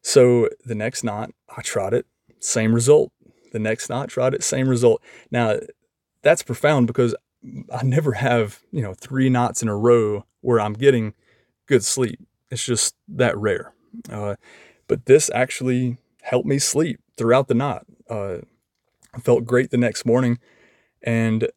So 0.00 0.48
the 0.64 0.76
next 0.76 1.02
night 1.02 1.34
I 1.56 1.62
tried 1.62 1.92
it, 1.92 2.06
same 2.38 2.72
result. 2.72 3.10
The 3.50 3.58
next 3.58 3.90
night 3.90 4.10
tried 4.10 4.34
it, 4.34 4.44
same 4.44 4.68
result. 4.68 5.02
Now 5.32 5.58
that's 6.22 6.44
profound 6.44 6.86
because 6.86 7.16
I 7.72 7.82
never 7.82 8.12
have, 8.12 8.60
you 8.70 8.80
know, 8.80 8.94
three 8.94 9.28
nights 9.28 9.60
in 9.60 9.68
a 9.68 9.76
row 9.76 10.24
where 10.40 10.60
I'm 10.60 10.74
getting 10.74 11.14
good 11.66 11.82
sleep. 11.82 12.20
It's 12.50 12.64
just 12.64 12.94
that 13.08 13.36
rare. 13.36 13.72
Uh, 14.10 14.36
but 14.86 15.06
this 15.06 15.30
actually 15.34 15.98
helped 16.22 16.46
me 16.46 16.58
sleep 16.58 17.00
throughout 17.16 17.48
the 17.48 17.54
night. 17.54 17.82
Uh, 18.08 18.38
I 19.14 19.20
felt 19.20 19.44
great 19.44 19.70
the 19.70 19.76
next 19.76 20.04
morning. 20.04 20.38
And 21.02 21.48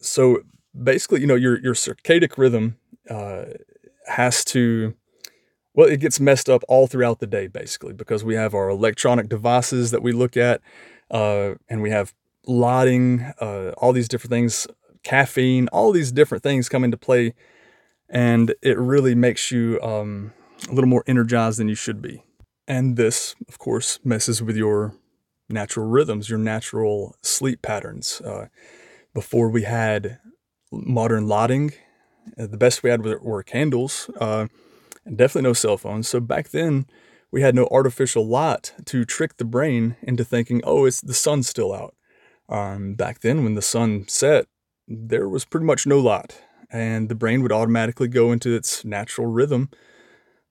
so 0.00 0.40
basically, 0.80 1.20
you 1.20 1.26
know, 1.26 1.34
your, 1.34 1.60
your 1.60 1.74
circadian 1.74 2.36
rhythm 2.36 2.76
uh, 3.08 3.44
has 4.06 4.44
to 4.46 4.94
well, 5.74 5.88
it 5.88 5.98
gets 5.98 6.20
messed 6.20 6.48
up 6.48 6.62
all 6.68 6.86
throughout 6.86 7.18
the 7.18 7.26
day, 7.26 7.48
basically, 7.48 7.92
because 7.92 8.22
we 8.22 8.36
have 8.36 8.54
our 8.54 8.68
electronic 8.68 9.28
devices 9.28 9.90
that 9.90 10.02
we 10.02 10.12
look 10.12 10.36
at, 10.36 10.60
uh, 11.10 11.54
and 11.68 11.82
we 11.82 11.90
have 11.90 12.14
lighting, 12.46 13.32
uh, 13.40 13.72
all 13.76 13.92
these 13.92 14.08
different 14.08 14.30
things, 14.30 14.68
caffeine, 15.02 15.66
all 15.68 15.90
these 15.90 16.12
different 16.12 16.44
things 16.44 16.68
come 16.68 16.84
into 16.84 16.96
play, 16.96 17.34
and 18.14 18.54
it 18.62 18.78
really 18.78 19.14
makes 19.14 19.50
you 19.50 19.78
um, 19.82 20.32
a 20.70 20.72
little 20.72 20.88
more 20.88 21.04
energized 21.06 21.58
than 21.58 21.68
you 21.68 21.74
should 21.74 22.00
be. 22.00 22.22
And 22.66 22.96
this, 22.96 23.34
of 23.48 23.58
course, 23.58 23.98
messes 24.04 24.40
with 24.40 24.56
your 24.56 24.94
natural 25.48 25.86
rhythms, 25.86 26.30
your 26.30 26.38
natural 26.38 27.16
sleep 27.22 27.60
patterns. 27.60 28.22
Uh, 28.22 28.46
before 29.12 29.50
we 29.50 29.64
had 29.64 30.20
modern 30.72 31.26
lighting, 31.26 31.72
uh, 32.38 32.46
the 32.46 32.56
best 32.56 32.82
we 32.82 32.90
had 32.90 33.04
were, 33.04 33.18
were 33.18 33.42
candles, 33.42 34.08
uh, 34.20 34.46
and 35.04 35.18
definitely 35.18 35.48
no 35.48 35.52
cell 35.52 35.76
phones. 35.76 36.08
So 36.08 36.20
back 36.20 36.50
then, 36.50 36.86
we 37.30 37.42
had 37.42 37.54
no 37.54 37.68
artificial 37.70 38.26
light 38.26 38.72
to 38.86 39.04
trick 39.04 39.36
the 39.36 39.44
brain 39.44 39.96
into 40.02 40.24
thinking, 40.24 40.60
oh, 40.64 40.86
it's 40.86 41.00
the 41.00 41.12
sun's 41.12 41.48
still 41.48 41.74
out. 41.74 41.94
Um, 42.48 42.94
back 42.94 43.20
then, 43.20 43.42
when 43.42 43.54
the 43.54 43.62
sun 43.62 44.06
set, 44.08 44.46
there 44.86 45.28
was 45.28 45.44
pretty 45.44 45.66
much 45.66 45.86
no 45.86 45.98
light, 45.98 46.40
and 46.74 47.08
the 47.08 47.14
brain 47.14 47.40
would 47.40 47.52
automatically 47.52 48.08
go 48.08 48.32
into 48.32 48.52
its 48.52 48.84
natural 48.84 49.28
rhythm, 49.28 49.70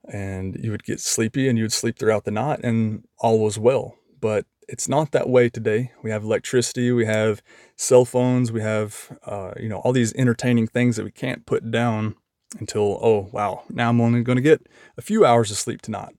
and 0.09 0.57
you 0.63 0.71
would 0.71 0.85
get 0.85 1.01
sleepy 1.01 1.49
and 1.49 1.57
you 1.57 1.65
would 1.65 1.73
sleep 1.73 1.99
throughout 1.99 2.23
the 2.23 2.31
night, 2.31 2.61
and 2.63 3.03
all 3.19 3.39
was 3.39 3.59
well. 3.59 3.95
But 4.21 4.45
it's 4.69 4.87
not 4.87 5.11
that 5.11 5.27
way 5.27 5.49
today. 5.49 5.91
We 6.01 6.11
have 6.11 6.23
electricity, 6.23 6.93
we 6.93 7.05
have 7.05 7.43
cell 7.75 8.05
phones, 8.05 8.53
we 8.53 8.61
have 8.61 9.19
uh, 9.25 9.51
you 9.59 9.67
know 9.67 9.79
all 9.79 9.91
these 9.91 10.13
entertaining 10.13 10.67
things 10.67 10.95
that 10.95 11.03
we 11.03 11.11
can't 11.11 11.45
put 11.45 11.69
down 11.69 12.15
until 12.57 12.99
oh 13.01 13.29
wow 13.33 13.63
now 13.69 13.89
I'm 13.89 13.99
only 13.99 14.21
going 14.21 14.37
to 14.37 14.41
get 14.41 14.67
a 14.97 15.01
few 15.01 15.25
hours 15.25 15.51
of 15.51 15.57
sleep 15.57 15.81
tonight. 15.81 16.15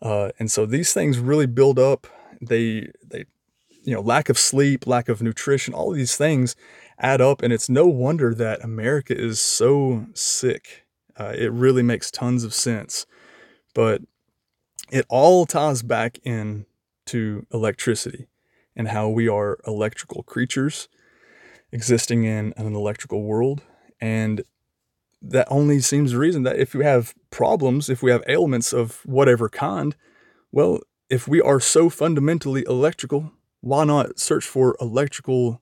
Uh, 0.00 0.30
and 0.38 0.50
so 0.50 0.64
these 0.64 0.94
things 0.94 1.18
really 1.18 1.46
build 1.46 1.78
up. 1.78 2.06
They 2.40 2.88
they 3.06 3.26
you 3.82 3.92
know 3.92 4.00
lack 4.00 4.30
of 4.30 4.38
sleep, 4.38 4.86
lack 4.86 5.10
of 5.10 5.20
nutrition, 5.20 5.74
all 5.74 5.90
of 5.90 5.98
these 5.98 6.16
things 6.16 6.56
add 6.98 7.20
up, 7.20 7.42
and 7.42 7.52
it's 7.52 7.68
no 7.68 7.86
wonder 7.86 8.34
that 8.34 8.64
America 8.64 9.16
is 9.16 9.40
so 9.40 10.06
sick. 10.14 10.84
Uh, 11.16 11.32
it 11.36 11.52
really 11.52 11.82
makes 11.82 12.10
tons 12.10 12.44
of 12.44 12.54
sense, 12.54 13.06
but 13.74 14.02
it 14.90 15.06
all 15.08 15.46
ties 15.46 15.82
back 15.82 16.18
in 16.24 16.66
to 17.06 17.46
electricity 17.52 18.26
and 18.76 18.88
how 18.88 19.08
we 19.08 19.28
are 19.28 19.58
electrical 19.66 20.22
creatures 20.22 20.88
existing 21.72 22.24
in 22.24 22.52
an 22.56 22.74
electrical 22.74 23.22
world. 23.22 23.62
And 24.00 24.42
that 25.20 25.48
only 25.50 25.80
seems 25.80 26.12
the 26.12 26.18
reason 26.18 26.42
that 26.44 26.58
if 26.58 26.74
we 26.74 26.84
have 26.84 27.14
problems, 27.30 27.88
if 27.88 28.02
we 28.02 28.10
have 28.10 28.22
ailments 28.28 28.72
of 28.72 29.00
whatever 29.04 29.48
kind, 29.48 29.96
well, 30.52 30.80
if 31.08 31.26
we 31.26 31.40
are 31.40 31.60
so 31.60 31.90
fundamentally 31.90 32.64
electrical, 32.68 33.32
why 33.60 33.84
not 33.84 34.18
search 34.18 34.44
for 34.44 34.76
electrical 34.80 35.60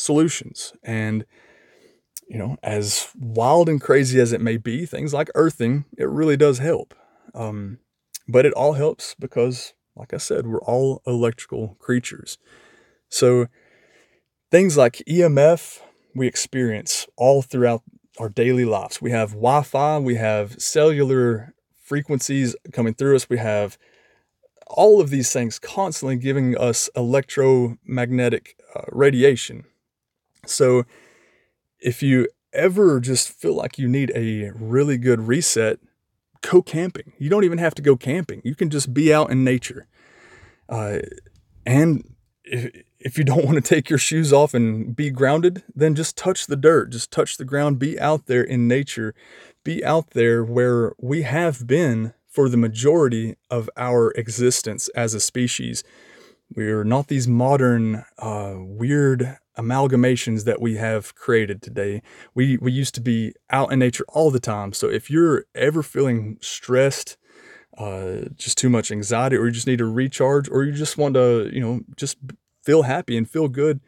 solutions? 0.00 0.72
And, 0.82 1.24
you 2.28 2.38
know, 2.38 2.56
as 2.62 3.08
wild 3.18 3.68
and 3.68 3.80
crazy 3.80 4.20
as 4.20 4.32
it 4.32 4.40
may 4.40 4.56
be, 4.56 4.86
things 4.86 5.12
like 5.12 5.30
earthing, 5.34 5.84
it 5.96 6.08
really 6.08 6.36
does 6.36 6.58
help. 6.58 6.94
Um, 7.34 7.78
but 8.28 8.46
it 8.46 8.52
all 8.54 8.74
helps 8.74 9.14
because 9.18 9.74
like 9.96 10.14
I 10.14 10.18
said, 10.18 10.46
we're 10.46 10.62
all 10.62 11.02
electrical 11.06 11.76
creatures. 11.78 12.38
So 13.08 13.46
things 14.50 14.76
like 14.76 15.02
EMF 15.08 15.80
we 16.14 16.26
experience 16.26 17.06
all 17.16 17.42
throughout 17.42 17.82
our 18.18 18.28
daily 18.28 18.64
lives. 18.64 19.00
We 19.00 19.10
have 19.12 19.30
Wi 19.30 19.62
Fi, 19.62 19.98
we 19.98 20.16
have 20.16 20.60
cellular 20.60 21.54
frequencies 21.82 22.56
coming 22.72 22.94
through 22.94 23.16
us, 23.16 23.28
we 23.28 23.38
have 23.38 23.78
all 24.66 25.00
of 25.00 25.10
these 25.10 25.32
things 25.32 25.58
constantly 25.58 26.16
giving 26.16 26.56
us 26.56 26.88
electromagnetic 26.96 28.56
uh, 28.74 28.82
radiation. 28.90 29.64
So 30.46 30.84
if 31.80 32.02
you 32.02 32.28
ever 32.52 33.00
just 33.00 33.30
feel 33.30 33.54
like 33.54 33.78
you 33.78 33.88
need 33.88 34.12
a 34.14 34.50
really 34.54 34.98
good 34.98 35.20
reset, 35.20 35.78
go 36.42 36.62
camping. 36.62 37.12
You 37.18 37.30
don't 37.30 37.44
even 37.44 37.58
have 37.58 37.74
to 37.76 37.82
go 37.82 37.96
camping. 37.96 38.42
You 38.44 38.54
can 38.54 38.70
just 38.70 38.92
be 38.92 39.12
out 39.12 39.30
in 39.30 39.44
nature. 39.44 39.86
Uh, 40.68 40.98
and 41.66 42.14
if, 42.44 42.84
if 42.98 43.18
you 43.18 43.24
don't 43.24 43.44
want 43.46 43.56
to 43.56 43.74
take 43.74 43.90
your 43.90 43.98
shoes 43.98 44.32
off 44.32 44.54
and 44.54 44.94
be 44.94 45.10
grounded, 45.10 45.62
then 45.74 45.94
just 45.94 46.16
touch 46.16 46.46
the 46.46 46.56
dirt, 46.56 46.90
just 46.90 47.10
touch 47.10 47.36
the 47.36 47.44
ground, 47.44 47.78
be 47.78 47.98
out 48.00 48.26
there 48.26 48.42
in 48.42 48.68
nature, 48.68 49.14
be 49.64 49.84
out 49.84 50.10
there 50.10 50.44
where 50.44 50.92
we 50.98 51.22
have 51.22 51.66
been 51.66 52.14
for 52.26 52.48
the 52.48 52.56
majority 52.56 53.36
of 53.50 53.68
our 53.76 54.12
existence 54.12 54.88
as 54.90 55.14
a 55.14 55.20
species. 55.20 55.82
We're 56.54 56.84
not 56.84 57.08
these 57.08 57.28
modern, 57.28 58.04
uh, 58.18 58.54
weird 58.56 59.38
amalgamations 59.56 60.44
that 60.44 60.60
we 60.60 60.76
have 60.76 61.14
created 61.14 61.62
today. 61.62 62.02
We 62.34 62.56
we 62.58 62.72
used 62.72 62.94
to 62.96 63.00
be 63.00 63.34
out 63.50 63.72
in 63.72 63.78
nature 63.78 64.04
all 64.08 64.30
the 64.30 64.40
time. 64.40 64.72
So 64.72 64.88
if 64.88 65.10
you're 65.10 65.44
ever 65.54 65.82
feeling 65.82 66.38
stressed, 66.40 67.16
uh, 67.78 68.28
just 68.36 68.58
too 68.58 68.70
much 68.70 68.90
anxiety, 68.90 69.36
or 69.36 69.46
you 69.46 69.52
just 69.52 69.66
need 69.66 69.78
to 69.78 69.86
recharge, 69.86 70.48
or 70.48 70.64
you 70.64 70.72
just 70.72 70.98
want 70.98 71.14
to, 71.14 71.50
you 71.52 71.60
know, 71.60 71.80
just 71.96 72.18
feel 72.62 72.82
happy 72.82 73.16
and 73.16 73.28
feel 73.28 73.48
good, 73.48 73.80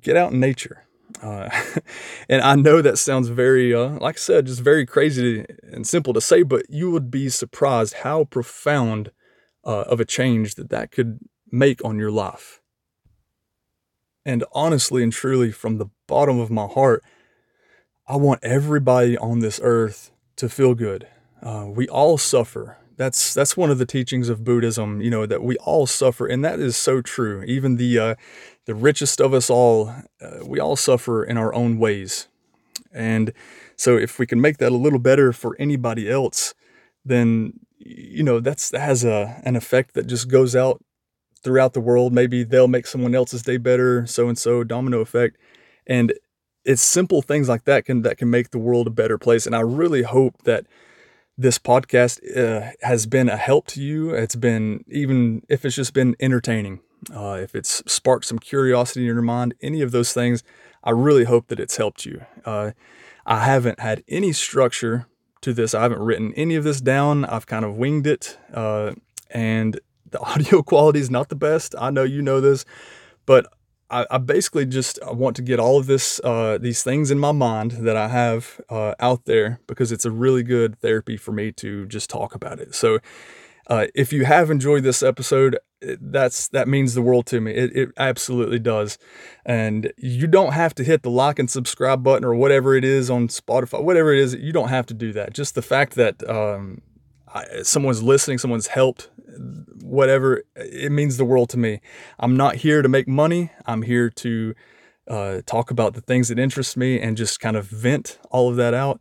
get 0.00 0.16
out 0.16 0.32
in 0.32 0.40
nature. 0.40 0.86
Uh, 1.22 1.48
and 2.28 2.42
I 2.42 2.54
know 2.54 2.82
that 2.82 2.98
sounds 2.98 3.28
very, 3.28 3.74
uh, 3.74 3.98
like 4.00 4.16
I 4.16 4.18
said, 4.18 4.46
just 4.46 4.60
very 4.60 4.86
crazy 4.86 5.44
and 5.62 5.86
simple 5.86 6.12
to 6.14 6.20
say, 6.20 6.42
but 6.42 6.66
you 6.68 6.90
would 6.90 7.10
be 7.10 7.28
surprised 7.28 7.94
how 7.94 8.24
profound 8.24 9.10
uh, 9.64 9.82
of 9.82 10.00
a 10.00 10.04
change 10.04 10.54
that 10.54 10.70
that 10.70 10.90
could 10.90 11.18
make 11.50 11.84
on 11.84 11.98
your 11.98 12.10
life. 12.10 12.60
And 14.28 14.44
honestly 14.52 15.02
and 15.02 15.10
truly, 15.10 15.50
from 15.50 15.78
the 15.78 15.86
bottom 16.06 16.38
of 16.38 16.50
my 16.50 16.66
heart, 16.66 17.02
I 18.06 18.16
want 18.16 18.44
everybody 18.44 19.16
on 19.16 19.38
this 19.38 19.58
earth 19.62 20.10
to 20.36 20.50
feel 20.50 20.74
good. 20.74 21.08
Uh, 21.42 21.64
we 21.66 21.88
all 21.88 22.18
suffer. 22.18 22.76
That's 22.98 23.32
that's 23.32 23.56
one 23.56 23.70
of 23.70 23.78
the 23.78 23.86
teachings 23.86 24.28
of 24.28 24.44
Buddhism. 24.44 25.00
You 25.00 25.08
know 25.08 25.24
that 25.24 25.42
we 25.42 25.56
all 25.56 25.86
suffer, 25.86 26.26
and 26.26 26.44
that 26.44 26.60
is 26.60 26.76
so 26.76 27.00
true. 27.00 27.42
Even 27.44 27.76
the 27.76 27.98
uh, 27.98 28.14
the 28.66 28.74
richest 28.74 29.18
of 29.18 29.32
us 29.32 29.48
all, 29.48 29.94
uh, 30.20 30.44
we 30.44 30.60
all 30.60 30.76
suffer 30.76 31.24
in 31.24 31.38
our 31.38 31.54
own 31.54 31.78
ways. 31.78 32.28
And 32.92 33.32
so, 33.76 33.96
if 33.96 34.18
we 34.18 34.26
can 34.26 34.42
make 34.42 34.58
that 34.58 34.72
a 34.72 34.76
little 34.76 34.98
better 34.98 35.32
for 35.32 35.56
anybody 35.58 36.10
else, 36.10 36.52
then 37.02 37.60
you 37.78 38.24
know 38.24 38.40
that's 38.40 38.68
that 38.72 38.80
has 38.80 39.04
a 39.04 39.40
an 39.46 39.56
effect 39.56 39.94
that 39.94 40.06
just 40.06 40.28
goes 40.28 40.54
out 40.54 40.84
throughout 41.42 41.72
the 41.72 41.80
world. 41.80 42.12
Maybe 42.12 42.44
they'll 42.44 42.68
make 42.68 42.86
someone 42.86 43.14
else's 43.14 43.42
day 43.42 43.56
better, 43.56 44.06
so 44.06 44.28
and 44.28 44.38
so, 44.38 44.64
domino 44.64 45.00
effect. 45.00 45.36
And 45.86 46.12
it's 46.64 46.82
simple 46.82 47.22
things 47.22 47.48
like 47.48 47.64
that 47.64 47.84
can 47.84 48.02
that 48.02 48.18
can 48.18 48.30
make 48.30 48.50
the 48.50 48.58
world 48.58 48.86
a 48.86 48.90
better 48.90 49.18
place. 49.18 49.46
And 49.46 49.56
I 49.56 49.60
really 49.60 50.02
hope 50.02 50.42
that 50.44 50.66
this 51.36 51.58
podcast 51.58 52.18
uh, 52.36 52.72
has 52.82 53.06
been 53.06 53.28
a 53.28 53.36
help 53.36 53.66
to 53.68 53.82
you. 53.82 54.10
It's 54.10 54.36
been 54.36 54.84
even 54.88 55.42
if 55.48 55.64
it's 55.64 55.76
just 55.76 55.94
been 55.94 56.16
entertaining, 56.20 56.80
uh, 57.14 57.38
if 57.40 57.54
it's 57.54 57.82
sparked 57.90 58.26
some 58.26 58.38
curiosity 58.38 59.00
in 59.00 59.06
your 59.06 59.22
mind, 59.22 59.54
any 59.62 59.80
of 59.80 59.92
those 59.92 60.12
things. 60.12 60.42
I 60.84 60.90
really 60.90 61.24
hope 61.24 61.48
that 61.48 61.60
it's 61.60 61.76
helped 61.76 62.04
you. 62.04 62.24
Uh, 62.44 62.72
I 63.26 63.44
haven't 63.44 63.80
had 63.80 64.04
any 64.08 64.32
structure 64.32 65.06
to 65.42 65.52
this. 65.52 65.74
I 65.74 65.82
haven't 65.82 66.00
written 66.00 66.32
any 66.34 66.54
of 66.54 66.64
this 66.64 66.80
down. 66.80 67.24
I've 67.24 67.46
kind 67.46 67.64
of 67.64 67.76
winged 67.76 68.06
it, 68.06 68.38
uh, 68.52 68.92
and 69.30 69.80
the 70.10 70.20
audio 70.20 70.62
quality 70.72 71.00
is 71.00 71.10
not 71.10 71.28
the 71.28 71.36
best. 71.36 71.74
I 71.78 71.90
know 71.90 72.04
you 72.04 72.22
know 72.22 72.40
this, 72.40 72.64
but 73.26 73.46
I, 73.90 74.06
I 74.10 74.18
basically 74.18 74.66
just 74.66 74.98
I 75.02 75.12
want 75.12 75.36
to 75.36 75.42
get 75.42 75.58
all 75.58 75.78
of 75.78 75.86
this, 75.86 76.20
uh, 76.22 76.58
these 76.60 76.82
things 76.82 77.10
in 77.10 77.18
my 77.18 77.32
mind 77.32 77.72
that 77.72 77.96
I 77.96 78.08
have 78.08 78.60
uh, 78.68 78.94
out 79.00 79.24
there 79.24 79.60
because 79.66 79.92
it's 79.92 80.04
a 80.04 80.10
really 80.10 80.42
good 80.42 80.78
therapy 80.80 81.16
for 81.16 81.32
me 81.32 81.52
to 81.52 81.86
just 81.86 82.10
talk 82.10 82.34
about 82.34 82.60
it. 82.60 82.74
So, 82.74 82.98
uh, 83.68 83.86
if 83.94 84.12
you 84.14 84.24
have 84.24 84.50
enjoyed 84.50 84.82
this 84.82 85.02
episode, 85.02 85.58
that's 85.80 86.48
that 86.48 86.66
means 86.66 86.94
the 86.94 87.02
world 87.02 87.26
to 87.26 87.40
me. 87.40 87.52
It, 87.52 87.76
it 87.76 87.88
absolutely 87.98 88.58
does, 88.58 88.98
and 89.44 89.92
you 89.96 90.26
don't 90.26 90.52
have 90.52 90.74
to 90.76 90.84
hit 90.84 91.02
the 91.02 91.10
like 91.10 91.38
and 91.38 91.50
subscribe 91.50 92.02
button 92.02 92.24
or 92.24 92.34
whatever 92.34 92.74
it 92.74 92.84
is 92.84 93.10
on 93.10 93.28
Spotify, 93.28 93.82
whatever 93.82 94.12
it 94.12 94.18
is. 94.18 94.34
You 94.34 94.52
don't 94.52 94.68
have 94.68 94.86
to 94.86 94.94
do 94.94 95.12
that. 95.12 95.34
Just 95.34 95.54
the 95.54 95.62
fact 95.62 95.94
that 95.94 96.28
um, 96.28 96.80
I, 97.34 97.62
someone's 97.62 98.02
listening, 98.02 98.38
someone's 98.38 98.68
helped, 98.68 99.10
whatever, 99.82 100.42
it 100.56 100.92
means 100.92 101.16
the 101.16 101.24
world 101.24 101.50
to 101.50 101.58
me. 101.58 101.80
I'm 102.18 102.36
not 102.36 102.56
here 102.56 102.82
to 102.82 102.88
make 102.88 103.08
money. 103.08 103.50
I'm 103.66 103.82
here 103.82 104.10
to 104.10 104.54
uh, 105.08 105.40
talk 105.46 105.70
about 105.70 105.94
the 105.94 106.00
things 106.00 106.28
that 106.28 106.38
interest 106.38 106.76
me 106.76 107.00
and 107.00 107.16
just 107.16 107.40
kind 107.40 107.56
of 107.56 107.66
vent 107.66 108.18
all 108.30 108.48
of 108.48 108.56
that 108.56 108.74
out. 108.74 109.00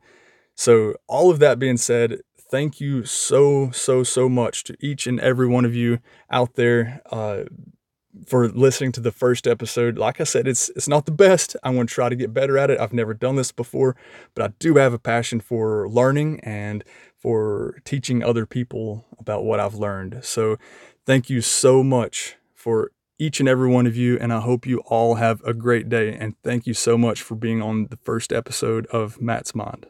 So, 0.56 0.96
all 1.08 1.30
of 1.30 1.40
that 1.40 1.60
being 1.60 1.78
said, 1.78 2.22
thank 2.50 2.80
you 2.80 3.04
so, 3.06 3.70
so, 3.72 4.04
so 4.04 4.28
much 4.28 4.64
to 4.66 4.78
each 4.80 5.06
and 5.06 5.20
every 5.20 5.48
one 5.48 5.66
of 5.66 5.76
you 5.76 6.00
out 6.32 6.56
there. 6.56 7.02
Uh, 7.12 7.44
for 8.26 8.48
listening 8.50 8.92
to 8.94 9.02
the 9.02 9.12
first 9.12 9.48
episode. 9.48 9.98
Like 9.98 10.22
I 10.22 10.24
said, 10.24 10.48
it's 10.48 10.70
it's 10.70 10.88
not 10.88 11.06
the 11.06 11.12
best. 11.12 11.56
I 11.64 11.70
want 11.70 11.90
to 11.90 11.96
try 11.96 12.10
to 12.10 12.16
get 12.16 12.34
better 12.34 12.58
at 12.58 12.70
it. 12.70 12.80
I've 12.80 12.94
never 12.94 13.14
done 13.14 13.36
this 13.36 13.52
before, 13.52 13.96
but 14.36 14.44
I 14.44 14.54
do 14.60 14.76
have 14.76 14.94
a 14.94 15.00
passion 15.00 15.40
for 15.40 15.90
learning 15.90 16.40
and 16.42 16.84
for 17.18 17.82
teaching 17.84 18.24
other 18.24 18.46
people 18.46 19.06
about 19.20 19.44
what 19.44 19.60
I've 19.60 19.76
learned. 19.76 20.20
So, 20.24 20.58
thank 21.06 21.30
you 21.30 21.42
so 21.42 21.84
much 21.84 22.36
for 22.54 22.92
each 23.20 23.40
and 23.40 23.50
every 23.50 23.70
one 23.70 23.88
of 23.88 23.96
you 23.96 24.18
and 24.20 24.32
I 24.32 24.42
hope 24.42 24.68
you 24.68 24.80
all 24.86 25.16
have 25.16 25.44
a 25.44 25.54
great 25.54 25.90
day 25.90 26.14
and 26.14 26.36
thank 26.44 26.68
you 26.68 26.76
so 26.76 26.98
much 26.98 27.24
for 27.24 27.34
being 27.34 27.64
on 27.64 27.88
the 27.88 27.98
first 27.98 28.32
episode 28.32 28.86
of 28.88 29.20
Matt's 29.20 29.56
Mind. 29.56 29.88